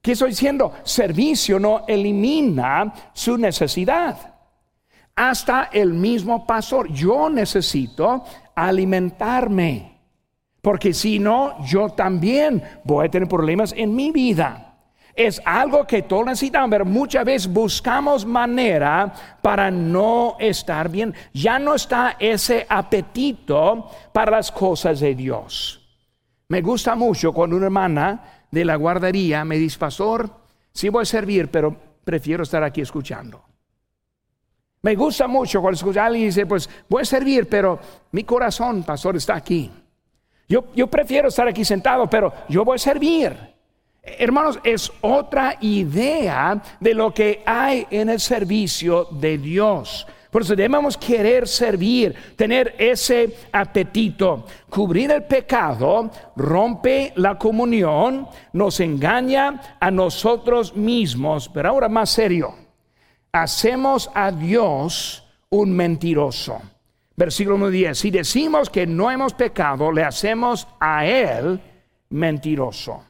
¿Qué 0.00 0.12
estoy 0.12 0.30
diciendo? 0.30 0.72
Servicio 0.82 1.58
no 1.58 1.84
elimina 1.88 2.92
su 3.14 3.38
necesidad. 3.38 4.34
Hasta 5.16 5.70
el 5.72 5.94
mismo 5.94 6.46
pastor, 6.46 6.92
yo 6.92 7.30
necesito 7.30 8.24
alimentarme. 8.54 9.94
Porque 10.60 10.92
si 10.92 11.18
no, 11.18 11.62
yo 11.64 11.90
también 11.90 12.62
voy 12.84 13.06
a 13.06 13.10
tener 13.10 13.28
problemas 13.28 13.74
en 13.76 13.94
mi 13.94 14.10
vida. 14.10 14.63
Es 15.14 15.40
algo 15.44 15.86
que 15.86 16.02
todos 16.02 16.26
necesitamos, 16.26 16.70
pero 16.70 16.84
muchas 16.84 17.24
veces 17.24 17.52
buscamos 17.52 18.26
manera 18.26 19.12
para 19.40 19.70
no 19.70 20.36
estar 20.40 20.88
bien. 20.88 21.14
Ya 21.32 21.58
no 21.58 21.74
está 21.74 22.16
ese 22.18 22.66
apetito 22.68 23.88
para 24.12 24.32
las 24.32 24.50
cosas 24.50 25.00
de 25.00 25.14
Dios. 25.14 25.80
Me 26.48 26.60
gusta 26.60 26.94
mucho 26.94 27.32
cuando 27.32 27.56
una 27.56 27.66
hermana 27.66 28.46
de 28.50 28.64
la 28.64 28.76
guardería 28.76 29.44
me 29.44 29.56
dice, 29.56 29.78
pastor, 29.78 30.30
sí 30.72 30.88
voy 30.88 31.02
a 31.02 31.06
servir, 31.06 31.50
pero 31.50 31.76
prefiero 32.04 32.42
estar 32.42 32.62
aquí 32.62 32.80
escuchando. 32.80 33.42
Me 34.82 34.94
gusta 34.96 35.26
mucho 35.26 35.62
cuando 35.62 35.76
escucha 35.76 36.04
alguien 36.04 36.24
y 36.24 36.26
dice, 36.26 36.44
pues 36.44 36.68
voy 36.88 37.02
a 37.02 37.06
servir, 37.06 37.48
pero 37.48 37.78
mi 38.12 38.24
corazón, 38.24 38.82
pastor, 38.82 39.16
está 39.16 39.34
aquí. 39.34 39.70
Yo, 40.46 40.86
prefiero 40.88 41.28
estar 41.28 41.48
aquí 41.48 41.64
sentado, 41.64 42.08
pero 42.08 42.32
yo 42.48 42.64
voy 42.64 42.76
a 42.76 42.78
servir. 42.78 43.53
Hermanos, 44.04 44.60
es 44.64 44.92
otra 45.00 45.56
idea 45.60 46.62
de 46.78 46.94
lo 46.94 47.14
que 47.14 47.42
hay 47.46 47.86
en 47.90 48.10
el 48.10 48.20
servicio 48.20 49.06
de 49.10 49.38
Dios. 49.38 50.06
Por 50.30 50.42
eso 50.42 50.56
debemos 50.56 50.98
querer 50.98 51.46
servir, 51.46 52.14
tener 52.36 52.74
ese 52.76 53.36
apetito. 53.52 54.44
Cubrir 54.68 55.12
el 55.12 55.22
pecado 55.24 56.10
rompe 56.34 57.12
la 57.14 57.38
comunión, 57.38 58.26
nos 58.52 58.80
engaña 58.80 59.76
a 59.78 59.90
nosotros 59.90 60.74
mismos. 60.74 61.48
Pero 61.48 61.68
ahora 61.68 61.88
más 61.88 62.10
serio, 62.10 62.52
hacemos 63.32 64.10
a 64.12 64.32
Dios 64.32 65.24
un 65.50 65.70
mentiroso. 65.70 66.60
Versículo 67.16 67.70
10. 67.70 67.96
Si 67.96 68.10
decimos 68.10 68.68
que 68.68 68.88
no 68.88 69.10
hemos 69.10 69.34
pecado, 69.34 69.92
le 69.92 70.02
hacemos 70.02 70.66
a 70.80 71.06
Él 71.06 71.60
mentiroso. 72.10 73.04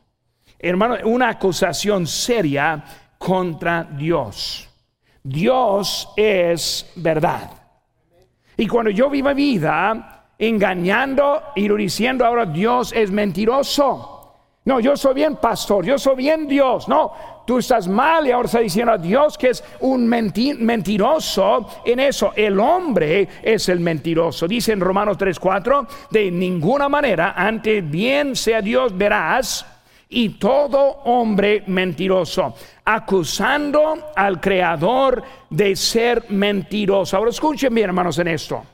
Hermano, 0.59 0.97
una 1.05 1.31
acusación 1.31 2.07
seria 2.07 2.85
contra 3.19 3.85
Dios. 3.85 4.69
Dios 5.23 6.11
es 6.17 6.91
verdad. 6.97 7.51
Y 8.57 8.67
cuando 8.67 8.91
yo 8.91 9.09
vivo 9.11 9.35
vida 9.35 10.27
engañando 10.39 11.43
y 11.55 11.69
diciendo 11.69 12.25
ahora 12.25 12.47
Dios 12.47 12.93
es 12.93 13.11
mentiroso. 13.11 14.11
No, 14.67 14.81
yo 14.81 14.97
soy 14.97 15.15
bien 15.15 15.37
pastor, 15.37 15.85
yo 15.85 15.99
soy 15.99 16.17
bien 16.17 16.49
Dios. 16.49 16.89
No, 16.89 17.13
tú 17.47 17.59
estás 17.59 17.87
mal 17.87 18.27
y 18.27 18.31
ahora 18.31 18.47
está 18.47 18.61
diciendo 18.61 18.93
a 18.93 18.99
Dios 18.99 19.37
que 19.37 19.51
es 19.51 19.63
un 19.81 20.07
mentiroso 20.07 21.69
en 21.85 22.01
eso. 22.01 22.33
El 22.35 22.59
hombre 22.59 23.29
es 23.43 23.69
el 23.69 23.81
mentiroso. 23.81 24.49
Dice 24.49 24.73
en 24.73 24.81
Romanos 24.81 25.19
3:4, 25.19 25.87
de 26.11 26.31
ninguna 26.31 26.89
manera, 26.89 27.35
ante 27.37 27.83
bien 27.83 28.35
sea 28.37 28.63
Dios 28.63 28.97
verás 28.97 29.67
y 30.09 30.31
todo 30.31 30.79
hombre 31.05 31.65
mentiroso, 31.67 32.55
acusando 32.85 34.13
al 34.15 34.41
creador 34.41 35.23
de 35.51 35.75
ser 35.77 36.31
mentiroso. 36.31 37.17
Ahora 37.17 37.31
escuchen 37.31 37.75
bien, 37.75 37.91
hermanos, 37.91 38.19
en 38.19 38.29
esto. 38.29 38.65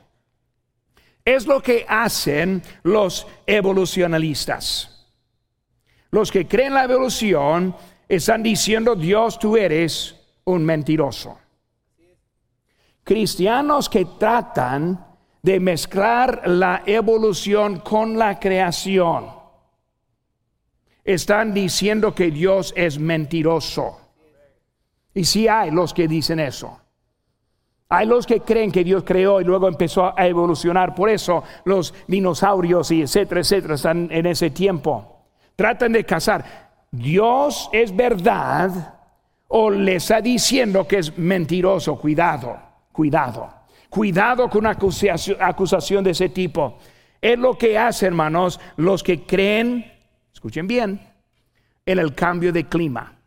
Es 1.23 1.45
lo 1.45 1.61
que 1.61 1.85
hacen 1.87 2.61
los 2.83 3.27
evolucionalistas. 3.45 5.09
Los 6.11 6.31
que 6.31 6.47
creen 6.47 6.73
la 6.73 6.83
evolución 6.83 7.75
están 8.09 8.43
diciendo, 8.43 8.95
Dios, 8.95 9.39
tú 9.39 9.55
eres 9.55 10.15
un 10.43 10.65
mentiroso. 10.65 11.37
Cristianos 13.03 13.89
que 13.89 14.05
tratan 14.19 15.05
de 15.41 15.59
mezclar 15.59 16.43
la 16.47 16.83
evolución 16.85 17.79
con 17.79 18.17
la 18.17 18.39
creación. 18.39 19.40
Están 21.03 21.53
diciendo 21.53 22.13
que 22.13 22.31
Dios 22.31 22.73
es 22.75 22.99
mentiroso. 22.99 23.99
Y 25.13 25.25
sí 25.25 25.47
hay 25.47 25.71
los 25.71 25.93
que 25.93 26.07
dicen 26.07 26.39
eso. 26.39 26.79
Hay 27.89 28.07
los 28.07 28.25
que 28.25 28.39
creen 28.39 28.71
que 28.71 28.85
Dios 28.85 29.03
creó 29.05 29.41
y 29.41 29.43
luego 29.43 29.67
empezó 29.67 30.17
a 30.17 30.25
evolucionar. 30.25 30.95
Por 30.95 31.09
eso 31.09 31.43
los 31.65 31.93
dinosaurios 32.07 32.89
y 32.91 33.01
etcétera, 33.01 33.41
etcétera 33.41 33.75
están 33.75 34.07
en 34.11 34.25
ese 34.27 34.49
tiempo. 34.51 35.25
Tratan 35.57 35.91
de 35.91 36.05
casar. 36.05 36.71
Dios 36.89 37.69
es 37.73 37.93
verdad 37.93 38.99
o 39.49 39.69
le 39.69 39.95
está 39.95 40.21
diciendo 40.21 40.87
que 40.87 40.99
es 40.99 41.17
mentiroso. 41.17 41.97
Cuidado, 41.97 42.57
cuidado. 42.93 43.49
Cuidado 43.89 44.49
con 44.49 44.59
una 44.59 44.69
acusación, 44.69 46.01
de 46.05 46.11
ese 46.11 46.29
tipo. 46.29 46.77
Es 47.19 47.37
lo 47.37 47.57
que 47.57 47.77
hace, 47.77 48.05
hermanos, 48.05 48.57
los 48.77 49.03
que 49.03 49.25
creen, 49.25 49.90
escuchen 50.33 50.67
bien, 50.67 50.99
en 51.85 51.99
el 51.99 52.13
cambio 52.13 52.51
de 52.51 52.67
clima. 52.67 53.17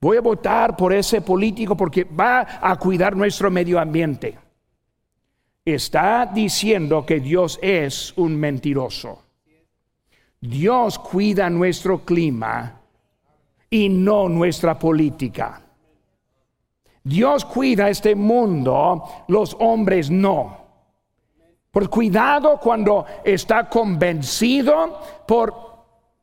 Voy 0.00 0.16
a 0.16 0.20
votar 0.20 0.76
por 0.76 0.92
ese 0.92 1.20
político 1.20 1.76
porque 1.76 2.04
va 2.04 2.60
a 2.60 2.76
cuidar 2.76 3.16
nuestro 3.16 3.50
medio 3.50 3.80
ambiente. 3.80 4.38
Está 5.64 6.24
diciendo 6.26 7.04
que 7.04 7.20
Dios 7.20 7.58
es 7.60 8.12
un 8.16 8.36
mentiroso. 8.36 9.24
Dios 10.40 10.98
cuida 10.98 11.50
nuestro 11.50 12.04
clima 12.04 12.80
y 13.68 13.88
no 13.88 14.28
nuestra 14.28 14.78
política. 14.78 15.62
Dios 17.02 17.44
cuida 17.44 17.88
este 17.88 18.14
mundo, 18.14 19.24
los 19.28 19.56
hombres 19.58 20.10
no. 20.10 20.57
Por 21.70 21.90
cuidado 21.90 22.58
cuando 22.58 23.04
está 23.24 23.68
convencido 23.68 25.00
por 25.26 25.68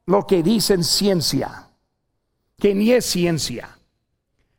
lo 0.08 0.25
que 0.25 0.41
dicen 0.41 0.84
ciencia 0.84 1.65
que 2.60 2.73
ni 2.73 2.91
es 2.91 3.05
ciencia, 3.05 3.69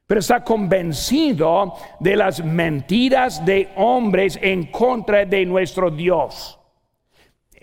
pero 0.06 0.20
está 0.20 0.44
convencido 0.44 1.74
de 1.98 2.16
las 2.16 2.44
mentiras 2.44 3.44
de 3.44 3.72
hombres 3.76 4.38
en 4.40 4.70
contra 4.70 5.24
de 5.24 5.44
nuestro 5.44 5.90
Dios. 5.90 6.58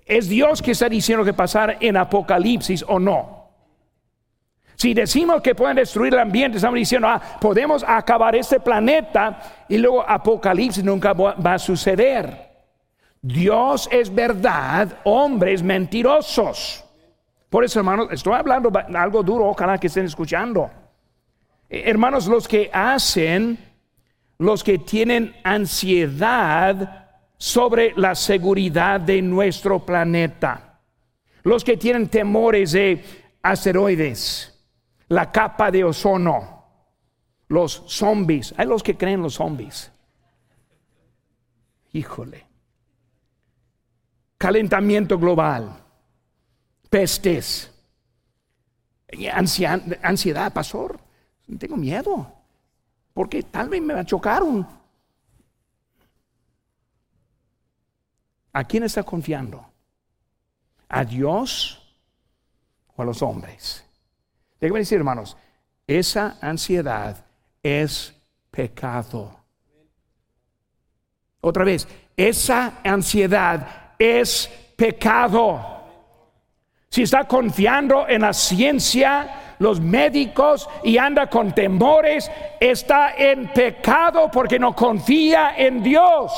¿Es 0.05 0.27
Dios 0.27 0.62
que 0.62 0.71
está 0.71 0.89
diciendo 0.89 1.23
que 1.23 1.33
pasar 1.33 1.77
en 1.79 1.95
Apocalipsis 1.95 2.83
o 2.88 2.99
no? 2.99 3.43
Si 4.75 4.93
decimos 4.93 5.41
que 5.41 5.55
pueden 5.55 5.77
destruir 5.77 6.13
el 6.13 6.19
ambiente, 6.19 6.57
estamos 6.57 6.77
diciendo, 6.77 7.07
ah, 7.07 7.21
podemos 7.39 7.86
acabar 7.88 8.36
este 8.36 8.59
planeta 8.59 9.65
y 9.69 9.77
luego 9.77 10.03
Apocalipsis 10.05 10.83
nunca 10.83 11.13
va 11.13 11.53
a 11.53 11.59
suceder. 11.59 12.53
Dios 13.23 13.88
es 13.89 14.13
verdad, 14.13 14.99
hombres 15.05 15.63
mentirosos. 15.63 16.83
Por 17.49 17.63
eso, 17.63 17.79
hermanos, 17.79 18.09
estoy 18.12 18.33
hablando 18.33 18.69
algo 18.93 19.23
duro, 19.23 19.47
ojalá 19.47 19.77
que 19.77 19.88
estén 19.88 20.05
escuchando. 20.05 20.69
Eh, 21.69 21.83
hermanos, 21.86 22.27
los 22.27 22.49
que 22.49 22.69
hacen, 22.73 23.57
los 24.39 24.62
que 24.62 24.77
tienen 24.77 25.33
ansiedad 25.41 27.12
sobre 27.38 27.93
la 27.95 28.13
seguridad 28.13 28.99
de 28.99 29.21
nuestro 29.21 29.79
planeta, 29.86 30.81
los 31.43 31.63
que 31.63 31.77
tienen 31.77 32.09
temores 32.09 32.73
de 32.73 33.05
asteroides, 33.41 34.67
la 35.07 35.31
capa 35.31 35.71
de 35.71 35.86
ozono, 35.86 36.65
los 37.47 37.86
zombies, 37.88 38.53
hay 38.57 38.67
los 38.67 38.83
que 38.83 38.97
creen 38.97 39.21
los 39.21 39.36
zombies. 39.36 39.93
Híjole. 41.93 42.53
Calentamiento 44.43 45.17
global 45.17 45.82
pestes, 46.89 47.71
ansiedad, 49.32 50.51
pastor. 50.51 50.99
Tengo 51.58 51.77
miedo, 51.77 52.29
porque 53.13 53.43
tal 53.43 53.69
vez 53.69 53.82
me 53.82 54.06
chocaron. 54.06 54.67
¿A 58.51 58.63
quién 58.65 58.84
está 58.84 59.03
confiando? 59.03 59.65
¿A 60.89 61.06
Dios 61.06 61.82
o 62.97 63.01
a 63.01 63.06
los 63.06 63.21
hombres? 63.21 63.86
Déjenme 64.60 64.79
decir, 64.79 64.97
hermanos, 64.97 65.38
esa 65.88 66.38
ansiedad 66.41 67.25
es 67.63 68.13
pecado. 68.51 69.39
Otra 71.39 71.63
vez, 71.63 71.88
esa 72.17 72.82
ansiedad 72.84 73.83
es 74.04 74.50
pecado. 74.76 75.60
Si 76.89 77.04
está 77.04 77.24
confiando 77.24 78.08
en 78.08 78.22
la 78.22 78.34
ciencia, 78.34 79.56
los 79.60 79.80
médicos 79.80 80.70
y 80.84 80.98
anda 80.98 81.28
con 81.28 81.54
temores, 81.54 82.30
está 82.60 83.16
en 83.18 83.48
pecado 83.48 84.30
porque 84.32 84.60
no 84.60 84.76
confía 84.76 85.56
en 85.58 85.82
Dios. 85.82 86.32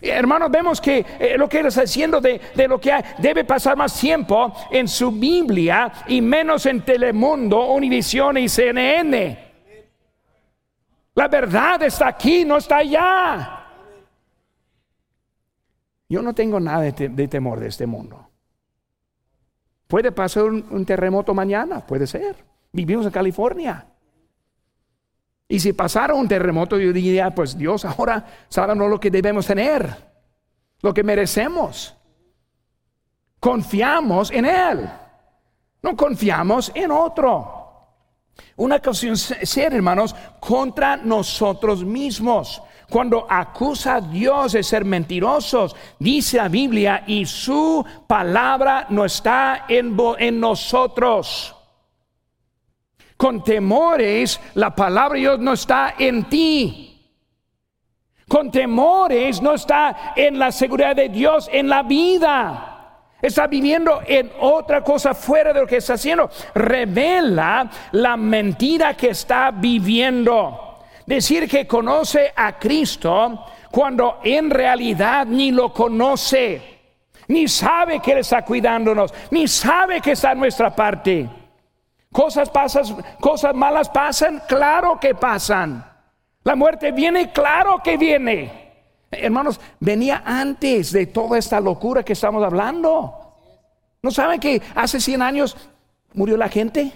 Hermanos, 0.00 0.50
vemos 0.50 0.80
que 0.80 1.04
eh, 1.18 1.36
lo 1.38 1.48
que 1.48 1.60
él 1.60 1.66
está 1.66 1.80
diciendo 1.80 2.20
de, 2.20 2.38
de, 2.54 2.68
lo 2.68 2.78
que 2.78 2.92
hay, 2.92 3.02
debe 3.18 3.44
pasar 3.44 3.74
más 3.76 3.98
tiempo 3.98 4.54
en 4.70 4.86
su 4.86 5.10
Biblia 5.10 5.90
y 6.06 6.20
menos 6.20 6.66
en 6.66 6.82
Telemundo, 6.82 7.64
Univisión 7.68 8.36
y 8.36 8.48
CNN. 8.48 9.38
La 11.14 11.28
verdad 11.28 11.82
está 11.82 12.08
aquí, 12.08 12.44
no 12.44 12.58
está 12.58 12.76
allá. 12.76 13.63
Yo 16.08 16.22
no 16.22 16.34
tengo 16.34 16.60
nada 16.60 16.82
de 16.82 17.28
temor 17.28 17.60
de 17.60 17.68
este 17.68 17.86
mundo. 17.86 18.28
Puede 19.86 20.12
pasar 20.12 20.44
un, 20.44 20.84
terremoto 20.84 21.34
mañana, 21.34 21.86
puede 21.86 22.06
ser. 22.06 22.36
Vivimos 22.72 23.06
en 23.06 23.12
California. 23.12 23.86
Y 25.46 25.60
si 25.60 25.72
pasara 25.72 26.14
un 26.14 26.26
terremoto, 26.26 26.78
yo 26.78 26.92
diría, 26.92 27.32
pues 27.34 27.56
Dios 27.56 27.84
ahora 27.84 28.26
sabe 28.48 28.74
lo 28.74 28.98
que 28.98 29.10
debemos 29.10 29.46
tener, 29.46 29.94
lo 30.80 30.92
que 30.92 31.04
merecemos. 31.04 31.94
Confiamos 33.38 34.30
en 34.30 34.46
Él, 34.46 34.88
no 35.82 35.94
confiamos 35.94 36.72
en 36.74 36.90
otro. 36.90 37.60
Una 38.56 38.76
ocasión 38.76 39.16
ser, 39.16 39.74
hermanos, 39.74 40.16
contra 40.40 40.96
nosotros 40.96 41.84
mismos. 41.84 42.60
Cuando 42.94 43.26
acusa 43.28 43.96
a 43.96 44.00
Dios 44.00 44.52
de 44.52 44.62
ser 44.62 44.84
mentirosos, 44.84 45.74
dice 45.98 46.36
la 46.36 46.46
Biblia, 46.46 47.02
y 47.08 47.26
su 47.26 47.84
palabra 48.06 48.86
no 48.90 49.04
está 49.04 49.64
en, 49.68 49.96
en 50.20 50.38
nosotros. 50.38 51.56
Con 53.16 53.42
temores, 53.42 54.40
la 54.54 54.76
palabra 54.76 55.14
de 55.14 55.20
Dios 55.22 55.40
no 55.40 55.54
está 55.54 55.96
en 55.98 56.22
ti. 56.28 57.18
Con 58.28 58.52
temores 58.52 59.42
no 59.42 59.54
está 59.54 60.12
en 60.14 60.38
la 60.38 60.52
seguridad 60.52 60.94
de 60.94 61.08
Dios 61.08 61.50
en 61.52 61.68
la 61.68 61.82
vida. 61.82 63.00
Está 63.20 63.48
viviendo 63.48 64.02
en 64.06 64.30
otra 64.38 64.84
cosa 64.84 65.14
fuera 65.14 65.52
de 65.52 65.62
lo 65.62 65.66
que 65.66 65.78
está 65.78 65.94
haciendo. 65.94 66.30
Revela 66.54 67.68
la 67.90 68.16
mentira 68.16 68.94
que 68.94 69.08
está 69.08 69.50
viviendo 69.50 70.73
decir 71.06 71.48
que 71.48 71.66
conoce 71.66 72.32
a 72.34 72.58
Cristo 72.58 73.44
cuando 73.70 74.20
en 74.22 74.50
realidad 74.50 75.26
ni 75.26 75.50
lo 75.50 75.72
conoce, 75.72 76.62
ni 77.28 77.48
sabe 77.48 78.00
que 78.00 78.12
Él 78.12 78.18
está 78.18 78.44
cuidándonos, 78.44 79.12
ni 79.30 79.48
sabe 79.48 80.00
que 80.00 80.12
está 80.12 80.32
en 80.32 80.38
nuestra 80.38 80.74
parte. 80.74 81.28
Cosas 82.12 82.48
pasan, 82.50 82.84
cosas 83.18 83.54
malas 83.54 83.88
pasan, 83.88 84.42
claro 84.46 85.00
que 85.00 85.14
pasan. 85.14 85.84
La 86.44 86.54
muerte 86.54 86.92
viene, 86.92 87.32
claro 87.32 87.80
que 87.82 87.96
viene. 87.96 88.64
Hermanos, 89.10 89.60
venía 89.80 90.22
antes 90.24 90.92
de 90.92 91.06
toda 91.06 91.38
esta 91.38 91.58
locura 91.58 92.02
que 92.02 92.12
estamos 92.12 92.44
hablando. 92.44 93.34
¿No 94.02 94.10
saben 94.10 94.38
que 94.38 94.60
hace 94.74 95.00
100 95.00 95.22
años 95.22 95.56
murió 96.12 96.36
la 96.36 96.48
gente? 96.48 96.92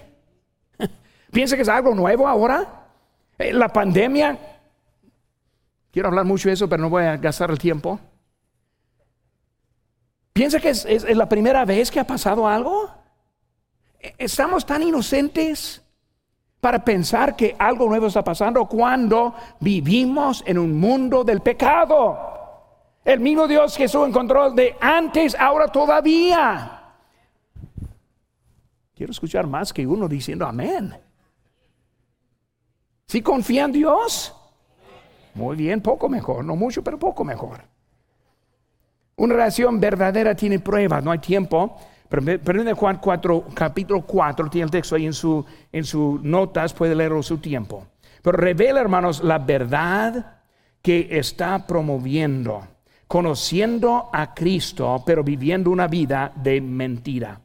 ¿Piensa 1.32 1.56
que 1.56 1.62
es 1.62 1.68
algo 1.68 1.94
nuevo 1.94 2.28
ahora? 2.28 2.87
Eh, 3.38 3.52
la 3.52 3.68
pandemia, 3.68 4.36
quiero 5.92 6.08
hablar 6.08 6.24
mucho 6.24 6.48
de 6.48 6.54
eso, 6.54 6.68
pero 6.68 6.82
no 6.82 6.90
voy 6.90 7.04
a 7.04 7.16
gastar 7.16 7.50
el 7.50 7.58
tiempo. 7.58 8.00
¿Piensa 10.32 10.60
que 10.60 10.70
es, 10.70 11.16
la 11.16 11.28
primera 11.28 11.64
vez 11.64 11.90
que 11.90 12.00
ha 12.00 12.06
pasado 12.06 12.46
algo? 12.46 12.90
E, 13.98 14.14
estamos 14.18 14.66
tan 14.66 14.82
inocentes 14.82 15.82
para 16.60 16.84
pensar 16.84 17.36
que 17.36 17.54
algo 17.58 17.88
nuevo 17.88 18.08
está 18.08 18.24
pasando 18.24 18.66
cuando 18.66 19.34
vivimos 19.60 20.42
en 20.46 20.58
un 20.58 20.78
mundo 20.78 21.22
del 21.22 21.40
pecado. 21.40 22.18
El 23.04 23.20
mismo 23.20 23.46
Dios 23.46 23.76
que 23.76 23.84
estuvo 23.84 24.04
en 24.04 24.12
control 24.12 24.54
de 24.54 24.76
antes, 24.80 25.36
ahora 25.36 25.68
todavía. 25.68 26.82
Quiero 28.94 29.12
escuchar 29.12 29.46
más 29.46 29.72
que 29.72 29.86
uno 29.86 30.08
diciendo 30.08 30.44
amén. 30.44 31.07
Si 33.08 33.22
confía 33.22 33.64
en 33.64 33.72
Dios, 33.72 34.34
muy 35.32 35.56
bien, 35.56 35.80
poco 35.80 36.10
mejor, 36.10 36.44
no 36.44 36.56
mucho, 36.56 36.84
pero 36.84 36.98
poco 36.98 37.24
mejor. 37.24 37.62
Una 39.16 39.34
relación 39.34 39.80
verdadera 39.80 40.34
tiene 40.34 40.58
pruebas, 40.58 41.02
no 41.02 41.10
hay 41.10 41.18
tiempo. 41.18 41.76
Pero 42.08 42.62
en 42.62 42.74
Juan 42.74 42.98
4, 42.98 43.46
capítulo 43.54 44.02
4, 44.02 44.50
tiene 44.50 44.64
el 44.66 44.70
texto 44.70 44.94
ahí 44.94 45.06
en 45.06 45.12
sus 45.12 45.44
en 45.72 45.84
su 45.84 46.20
notas, 46.22 46.72
puede 46.72 46.94
leerlo 46.94 47.22
su 47.22 47.38
tiempo. 47.38 47.86
Pero 48.22 48.36
revela, 48.36 48.80
hermanos, 48.80 49.22
la 49.22 49.38
verdad 49.38 50.40
que 50.80 51.08
está 51.10 51.66
promoviendo, 51.66 52.66
conociendo 53.06 54.10
a 54.12 54.34
Cristo, 54.34 55.02
pero 55.04 55.24
viviendo 55.24 55.70
una 55.70 55.86
vida 55.86 56.32
de 56.34 56.60
mentira. 56.60 57.40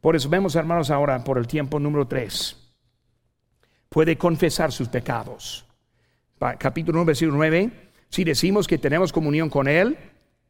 Por 0.00 0.16
eso 0.16 0.28
vemos, 0.28 0.54
hermanos, 0.56 0.90
ahora 0.90 1.22
por 1.22 1.38
el 1.38 1.46
tiempo 1.46 1.78
número 1.80 2.06
3. 2.06 2.63
Puede 3.88 4.16
confesar 4.16 4.72
sus 4.72 4.88
pecados. 4.88 5.64
Capítulo 6.58 6.96
9, 6.98 7.06
versículo 7.06 7.36
9. 7.38 7.70
Si 8.08 8.24
decimos 8.24 8.66
que 8.66 8.78
tenemos 8.78 9.12
comunión 9.12 9.48
con 9.48 9.68
Él, 9.68 9.96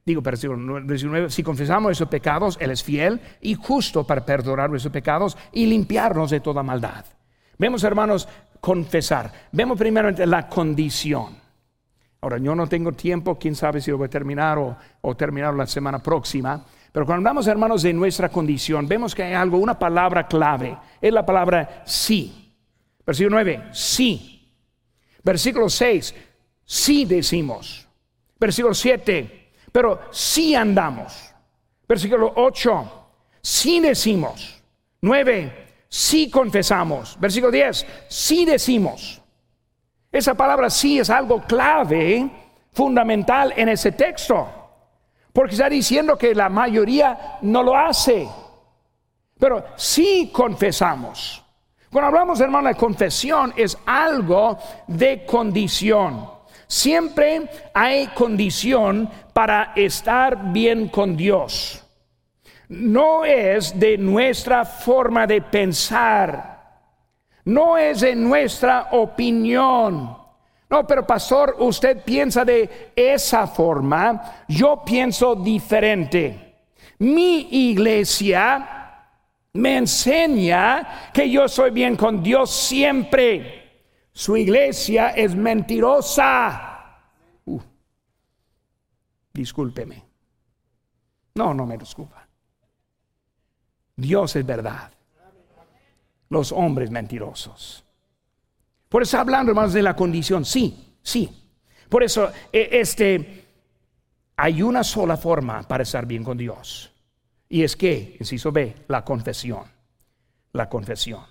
Digo, 0.05 0.21
versículo 0.21 1.31
si 1.31 1.43
confesamos 1.43 1.93
esos 1.93 2.09
pecados, 2.09 2.59
Él 2.61 2.71
es 2.71 2.83
fiel 2.83 3.21
y 3.41 3.55
justo 3.55 4.07
para 4.07 4.25
perdonar 4.25 4.69
nuestros 4.69 4.93
pecados 4.93 5.37
y 5.51 5.65
limpiarnos 5.65 6.31
de 6.31 6.41
toda 6.41 6.63
maldad. 6.63 7.07
Vemos, 7.57 7.85
hermanos, 7.85 8.29
confesar. 8.61 9.33
Vemos 9.53 9.79
primeramente 9.79 10.27
la 10.27 10.47
condición. 10.47 11.37
Ahora, 12.21 12.37
yo 12.39 12.55
no 12.55 12.67
tengo 12.67 12.93
tiempo, 12.93 13.39
quién 13.39 13.55
sabe 13.55 13.81
si 13.81 13.91
lo 13.91 13.99
voy 13.99 14.07
a 14.07 14.11
terminar 14.11 14.59
o, 14.59 14.77
o 15.01 15.17
terminar 15.17 15.55
la 15.55 15.67
semana 15.67 16.01
próxima. 16.01 16.63
Pero 16.93 17.07
cuando 17.07 17.21
hablamos, 17.21 17.47
hermanos, 17.47 17.83
de 17.83 17.93
nuestra 17.95 18.29
condición, 18.29 18.87
vemos 18.87 19.15
que 19.15 19.23
hay 19.23 19.33
algo, 19.33 19.57
una 19.57 19.79
palabra 19.79 20.27
clave. 20.27 20.77
Es 21.01 21.13
la 21.13 21.25
palabra 21.25 21.83
sí. 21.87 22.44
Versículo 23.07 23.37
9, 23.37 23.69
sí. 23.73 24.53
Versículo 25.23 25.69
6, 25.69 26.15
sí 26.65 27.05
decimos. 27.05 27.87
Versículo 28.39 28.75
7, 28.75 29.53
pero 29.73 30.03
sí 30.11 30.55
andamos. 30.55 31.35
Versículo 31.87 32.33
8, 32.37 33.07
sí 33.41 33.81
decimos. 33.81 34.63
9, 35.01 35.67
sí 35.89 36.31
confesamos. 36.31 37.19
Versículo 37.21 37.53
10, 37.53 37.87
sí 38.09 38.45
decimos. 38.45 39.21
Esa 40.11 40.35
palabra 40.35 40.71
sí 40.71 40.99
es 40.99 41.11
algo 41.11 41.43
clave, 41.43 42.31
fundamental 42.73 43.53
en 43.57 43.69
ese 43.69 43.93
texto. 43.93 44.49
Porque 45.33 45.55
está 45.55 45.69
diciendo 45.69 46.17
que 46.17 46.35
la 46.35 46.49
mayoría 46.49 47.39
no 47.43 47.63
lo 47.63 47.77
hace. 47.77 48.29
Pero 49.39 49.65
sí 49.77 50.31
confesamos. 50.33 51.44
Cuando 51.95 52.09
hablamos, 52.09 52.41
hermano, 52.41 52.67
de 52.67 52.75
confesión 52.75 53.55
es 53.57 53.79
algo 53.87 54.59
de 54.89 55.25
condición. 55.25 56.29
Siempre 56.67 57.49
hay 57.73 58.09
condición 58.09 59.09
para 59.33 59.75
estar 59.77 60.51
bien 60.51 60.89
con 60.89 61.17
Dios. 61.17 61.85
No 62.69 63.25
es 63.25 63.79
de 63.79 63.97
nuestra 63.97 64.65
forma 64.65 65.25
de 65.25 65.41
pensar, 65.41 66.81
no 67.45 67.79
es 67.79 68.01
de 68.01 68.17
nuestra 68.17 68.89
opinión. 68.91 70.19
No, 70.69 70.87
pero 70.89 71.07
pastor, 71.07 71.55
usted 71.61 72.03
piensa 72.03 72.45
de 72.45 72.91
esa 72.97 73.47
forma, 73.47 74.43
yo 74.49 74.83
pienso 74.85 75.37
diferente. 75.37 76.57
Mi 76.99 77.71
iglesia 77.71 78.74
me 79.55 79.79
enseña 79.79 81.11
que 81.13 81.31
yo 81.31 81.49
soy 81.49 81.71
bien 81.71 81.97
con 81.97 82.23
Dios 82.23 82.51
siempre. 82.51 83.63
Su 84.13 84.37
iglesia 84.37 85.11
es 85.11 85.35
mentirosa. 85.35 87.01
Uh, 87.47 87.61
discúlpeme. 89.33 90.05
No, 91.35 91.55
no 91.55 91.67
me 91.67 91.79
disculpa. 91.79 92.27
Dios 93.97 94.35
es 94.37 94.45
verdad. 94.45 94.93
Los 96.31 96.53
hombres 96.53 96.91
mentirosos. 96.91 97.85
Por 98.89 99.03
eso 99.03 99.19
hablando, 99.19 99.51
hermanos, 99.51 99.73
de 99.73 99.83
la 99.83 99.95
condición, 99.95 100.45
sí, 100.45 100.97
sí. 101.03 101.29
Por 101.89 102.03
eso, 102.03 102.33
e, 102.53 102.69
este, 102.73 103.45
hay 104.37 104.63
una 104.63 104.83
sola 104.83 105.17
forma 105.17 105.63
para 105.63 105.85
estar 105.85 106.07
bien 106.07 106.25
con 106.25 106.37
Dios. 106.37 106.94
Y 107.55 107.63
es 107.63 107.77
que, 107.77 108.17
inciso 108.19 108.51
B, 108.51 108.75
la 108.89 109.05
confesión. 109.05 109.63
La 110.55 110.69
confesión. 110.69 111.23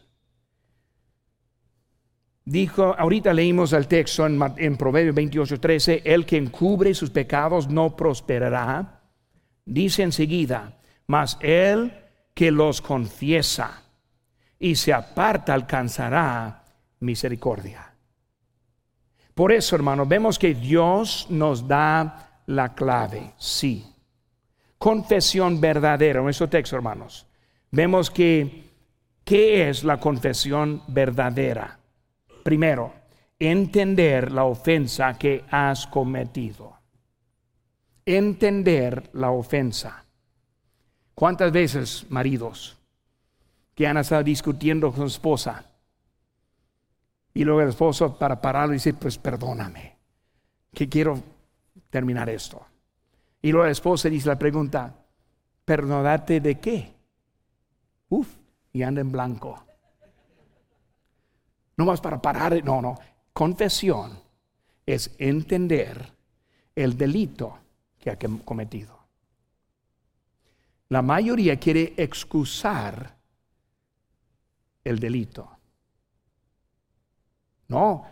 Dijo, 2.45 2.95
ahorita 2.97 3.33
leímos 3.33 3.73
el 3.73 3.89
texto 3.89 4.25
en, 4.25 4.41
en 4.55 4.77
Proverbios 4.77 5.15
28, 5.15 5.59
13, 5.59 6.01
el 6.05 6.25
que 6.25 6.37
encubre 6.37 6.93
sus 6.93 7.09
pecados 7.09 7.67
no 7.67 7.97
prosperará. 7.97 9.01
Dice 9.65 10.03
enseguida, 10.03 10.77
mas 11.07 11.37
el 11.41 11.91
que 12.33 12.51
los 12.51 12.81
confiesa 12.81 13.83
y 14.57 14.75
se 14.75 14.93
aparta 14.93 15.53
alcanzará 15.53 16.63
misericordia. 17.01 17.93
Por 19.33 19.51
eso, 19.51 19.75
hermano, 19.75 20.05
vemos 20.05 20.39
que 20.39 20.53
Dios 20.53 21.27
nos 21.29 21.67
da 21.67 22.43
la 22.45 22.73
clave, 22.73 23.33
sí. 23.37 23.92
Confesión 24.83 25.61
verdadera, 25.61 26.19
en 26.19 26.25
nuestro 26.25 26.49
texto, 26.49 26.75
hermanos. 26.75 27.25
Vemos 27.71 28.11
que, 28.11 28.69
¿qué 29.23 29.69
es 29.69 29.85
la 29.85 29.97
confesión 29.97 30.83
verdadera? 30.89 31.79
Primero, 32.43 32.93
entender 33.39 34.29
la 34.33 34.43
ofensa 34.43 35.17
que 35.17 35.45
has 35.49 35.87
cometido. 35.87 36.79
Entender 38.05 39.09
la 39.13 39.31
ofensa. 39.31 40.03
¿Cuántas 41.15 41.53
veces, 41.53 42.05
maridos, 42.09 42.77
que 43.73 43.87
han 43.87 43.95
estado 43.95 44.23
discutiendo 44.23 44.91
con 44.91 45.09
su 45.09 45.15
esposa? 45.15 45.63
Y 47.33 47.45
luego 47.45 47.61
el 47.61 47.69
esposo 47.69 48.17
para 48.17 48.41
pararlo 48.41 48.73
dice, 48.73 48.93
pues 48.93 49.17
perdóname, 49.17 49.95
que 50.73 50.89
quiero 50.89 51.23
terminar 51.89 52.29
esto. 52.29 52.65
Y 53.43 53.51
luego 53.51 53.65
la 53.65 53.71
esposa 53.71 54.09
dice 54.09 54.29
la 54.29 54.39
pregunta, 54.39 54.95
¿perdonarte 55.65 56.39
de 56.39 56.59
qué? 56.61 56.93
Uf, 58.07 58.37
y 58.71 58.83
anda 58.83 59.01
en 59.01 59.11
blanco. 59.11 59.65
No 61.75 61.83
más 61.83 61.99
para 61.99 62.21
parar, 62.21 62.63
no, 62.63 62.81
no. 62.81 62.97
Confesión 63.33 64.17
es 64.85 65.13
entender 65.17 66.13
el 66.73 66.97
delito 66.97 67.59
que 67.99 68.11
ha 68.11 68.17
cometido. 68.45 68.97
La 70.87 71.01
mayoría 71.01 71.59
quiere 71.59 71.95
excusar 71.97 73.17
el 74.85 74.99
delito. 74.99 75.49
No, 77.67 78.05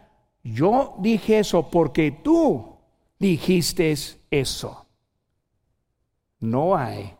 yo 0.43 0.95
dije 0.99 1.39
eso 1.39 1.69
porque 1.69 2.19
tú 2.21 2.75
dijiste 3.17 3.95
eso. 4.29 4.87
No 6.41 6.75
hay 6.75 7.15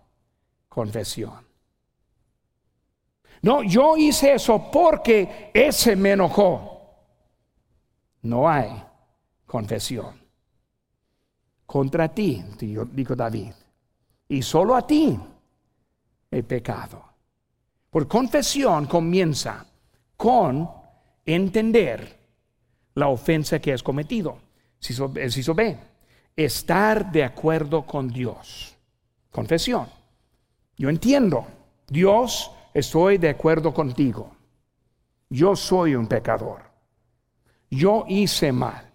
confesión. 0.67 1.45
No, 3.41 3.63
yo 3.63 3.97
hice 3.97 4.33
eso 4.33 4.69
porque 4.71 5.49
ese 5.53 5.95
me 5.95 6.11
enojó. 6.11 6.71
No 8.21 8.47
hay 8.47 8.83
confesión. 9.45 10.21
Contra 11.65 12.09
ti, 12.09 12.43
dijo 12.59 13.15
David. 13.15 13.53
Y 14.27 14.41
solo 14.41 14.75
a 14.75 14.85
ti 14.85 15.19
he 16.29 16.43
pecado. 16.43 17.03
Por 17.89 18.07
confesión 18.07 18.85
comienza 18.85 19.65
con 20.15 20.69
entender 21.25 22.19
la 22.95 23.07
ofensa 23.07 23.59
que 23.59 23.73
has 23.73 23.83
cometido. 23.83 24.37
Si 24.79 24.93
so, 24.93 25.09
ve, 25.53 25.77
estar 26.35 27.11
de 27.11 27.23
acuerdo 27.23 27.85
con 27.85 28.07
Dios. 28.07 28.70
Confesión. 29.31 29.87
Yo 30.77 30.89
entiendo. 30.89 31.47
Dios 31.87 32.51
estoy 32.73 33.17
de 33.17 33.29
acuerdo 33.29 33.73
contigo. 33.73 34.31
Yo 35.29 35.55
soy 35.55 35.95
un 35.95 36.07
pecador. 36.07 36.61
Yo 37.69 38.05
hice 38.07 38.51
mal. 38.51 38.91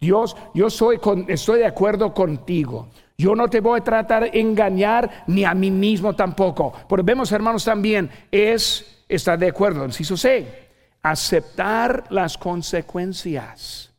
Dios, 0.00 0.36
yo 0.54 0.70
soy 0.70 1.00
estoy 1.26 1.58
de 1.60 1.66
acuerdo 1.66 2.14
contigo. 2.14 2.88
Yo 3.16 3.34
no 3.34 3.48
te 3.48 3.60
voy 3.60 3.80
a 3.80 3.84
tratar 3.84 4.30
de 4.30 4.40
engañar 4.40 5.24
ni 5.26 5.44
a 5.44 5.54
mí 5.54 5.72
mismo 5.72 6.14
tampoco. 6.14 6.72
Porque 6.88 7.02
vemos, 7.02 7.32
hermanos, 7.32 7.64
también 7.64 8.08
es 8.30 9.04
estar 9.08 9.36
de 9.36 9.48
acuerdo. 9.48 9.84
Inciso 9.84 10.16
C, 10.16 10.68
aceptar 11.02 12.04
las 12.10 12.38
consecuencias. 12.38 13.92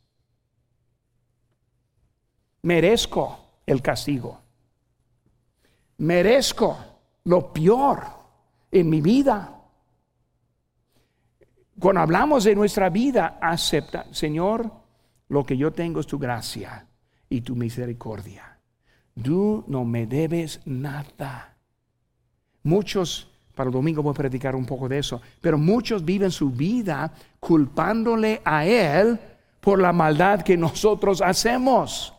Merezco 2.62 3.40
el 3.66 3.82
castigo. 3.82 4.39
Merezco 6.00 6.78
lo 7.26 7.52
peor 7.52 8.04
en 8.72 8.90
mi 8.90 9.02
vida. 9.02 9.56
Cuando 11.80 12.02
hablamos 12.02 12.44
de 12.44 12.56
nuestra 12.56 12.90
vida, 12.90 13.38
acepta, 13.42 14.06
Señor, 14.12 14.70
lo 15.30 15.46
que 15.46 15.58
yo 15.58 15.72
tengo 15.72 16.00
es 16.00 16.08
tu 16.08 16.18
gracia 16.18 16.88
y 17.30 17.42
tu 17.42 17.56
misericordia. 17.56 18.58
tú 19.22 19.66
no 19.68 19.84
me 19.84 20.08
debes 20.08 20.62
nada. 20.66 21.58
Muchos, 22.64 23.30
para 23.54 23.68
el 23.68 23.74
domingo 23.74 24.02
voy 24.02 24.12
a 24.12 24.14
predicar 24.14 24.56
un 24.56 24.66
poco 24.66 24.88
de 24.88 25.00
eso, 25.00 25.22
pero 25.42 25.58
muchos 25.58 26.06
viven 26.06 26.32
su 26.32 26.50
vida 26.52 27.12
culpándole 27.40 28.42
a 28.46 28.66
Él 28.66 29.20
por 29.60 29.80
la 29.80 29.92
maldad 29.92 30.42
que 30.42 30.56
nosotros 30.56 31.22
hacemos. 31.22 32.14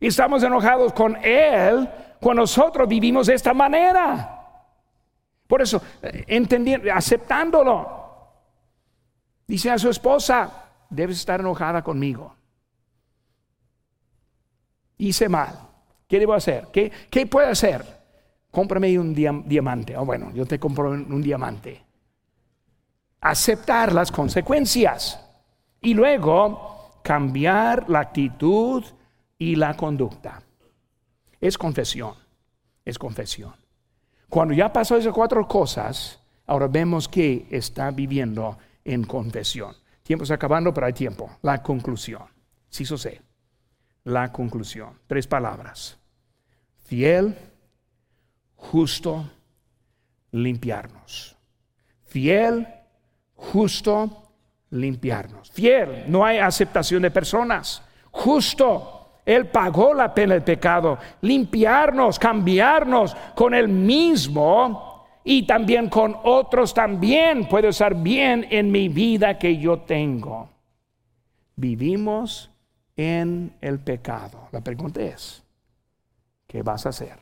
Y 0.00 0.06
estamos 0.06 0.42
enojados 0.42 0.94
con 0.94 1.14
Él 1.22 1.88
cuando 2.18 2.42
nosotros 2.42 2.88
vivimos 2.88 3.26
de 3.26 3.34
esta 3.34 3.52
manera. 3.52 4.38
Por 5.46 5.60
eso, 5.60 5.82
eh, 6.02 6.24
entendiendo, 6.26 6.90
aceptándolo. 6.92 7.98
Dice 9.46 9.70
a 9.70 9.78
su 9.78 9.90
esposa, 9.90 10.68
debes 10.88 11.18
estar 11.18 11.40
enojada 11.40 11.82
conmigo. 11.82 12.34
Hice 14.96 15.28
mal. 15.28 15.68
¿Qué 16.08 16.18
debo 16.18 16.32
hacer? 16.34 16.68
¿Qué, 16.72 16.90
qué 17.10 17.26
puedo 17.26 17.48
hacer? 17.48 17.84
Cómprame 18.50 18.98
un 18.98 19.14
diamante. 19.14 19.96
Oh, 19.96 20.04
bueno, 20.04 20.32
yo 20.32 20.46
te 20.46 20.58
compro 20.58 20.90
un 20.90 21.22
diamante. 21.22 21.84
Aceptar 23.20 23.92
las 23.92 24.10
consecuencias. 24.10 25.20
Y 25.80 25.94
luego 25.94 27.00
cambiar 27.02 27.88
la 27.88 28.00
actitud 28.00 28.84
y 29.40 29.56
la 29.56 29.74
conducta. 29.74 30.42
Es 31.40 31.56
confesión, 31.56 32.14
es 32.84 32.98
confesión. 32.98 33.54
Cuando 34.28 34.54
ya 34.54 34.72
pasó 34.72 34.96
esas 34.96 35.14
cuatro 35.14 35.48
cosas, 35.48 36.20
ahora 36.46 36.68
vemos 36.68 37.08
que 37.08 37.48
está 37.50 37.90
viviendo 37.90 38.58
en 38.84 39.02
confesión. 39.02 39.74
Tiempo 40.02 40.24
está 40.24 40.34
acabando, 40.34 40.74
pero 40.74 40.86
hay 40.86 40.92
tiempo. 40.92 41.38
La 41.40 41.62
conclusión. 41.62 42.22
Sí, 42.68 42.82
eso 42.82 42.98
sé. 42.98 43.22
La 44.04 44.30
conclusión. 44.30 45.00
Tres 45.06 45.26
palabras. 45.26 45.98
Fiel, 46.84 47.34
justo, 48.56 49.24
limpiarnos. 50.32 51.34
Fiel, 52.04 52.68
justo, 53.34 54.34
limpiarnos. 54.68 55.50
Fiel, 55.50 56.04
no 56.08 56.26
hay 56.26 56.38
aceptación 56.38 57.02
de 57.02 57.10
personas. 57.10 57.82
Justo, 58.10 58.99
Él 59.30 59.46
pagó 59.48 59.94
la 59.94 60.14
pena 60.14 60.34
del 60.34 60.42
pecado. 60.42 60.98
Limpiarnos, 61.20 62.18
cambiarnos 62.18 63.16
con 63.34 63.54
el 63.54 63.68
mismo 63.68 65.06
y 65.24 65.46
también 65.46 65.88
con 65.88 66.16
otros 66.24 66.72
también 66.72 67.48
puede 67.48 67.68
estar 67.68 67.94
bien 67.94 68.46
en 68.50 68.70
mi 68.70 68.88
vida 68.88 69.38
que 69.38 69.56
yo 69.58 69.80
tengo. 69.80 70.48
Vivimos 71.56 72.50
en 72.96 73.54
el 73.60 73.78
pecado. 73.78 74.48
La 74.52 74.60
pregunta 74.60 75.00
es, 75.00 75.42
¿qué 76.46 76.62
vas 76.62 76.86
a 76.86 76.88
hacer? 76.90 77.18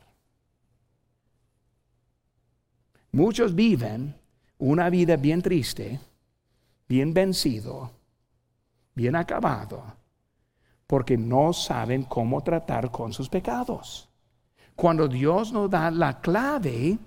Muchos 3.11 3.53
viven 3.53 4.15
una 4.57 4.89
vida 4.89 5.15
bien 5.15 5.41
triste 5.41 5.99
bien 6.89 7.13
vencido, 7.13 7.91
bien 8.95 9.15
acabado, 9.15 9.83
porque 10.89 11.19
no 11.19 11.53
saben 11.53 12.01
cómo 12.01 12.41
tratar 12.41 12.89
con 12.89 13.13
sus 13.13 13.29
pecados. 13.29 14.09
Cuando 14.75 15.07
Dios 15.07 15.53
nos 15.53 15.69
da 15.69 15.91
la 15.91 16.19
clave 16.19 16.97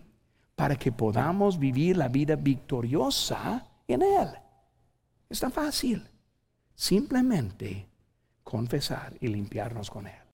para 0.54 0.76
que 0.76 0.92
podamos 0.92 1.58
vivir 1.58 1.96
la 1.96 2.06
vida 2.06 2.36
victoriosa 2.36 3.66
en 3.88 4.02
Él. 4.02 4.28
Es 5.28 5.40
tan 5.40 5.50
fácil. 5.50 6.08
Simplemente 6.76 7.88
confesar 8.44 9.16
y 9.18 9.26
limpiarnos 9.26 9.90
con 9.90 10.06
Él. 10.06 10.21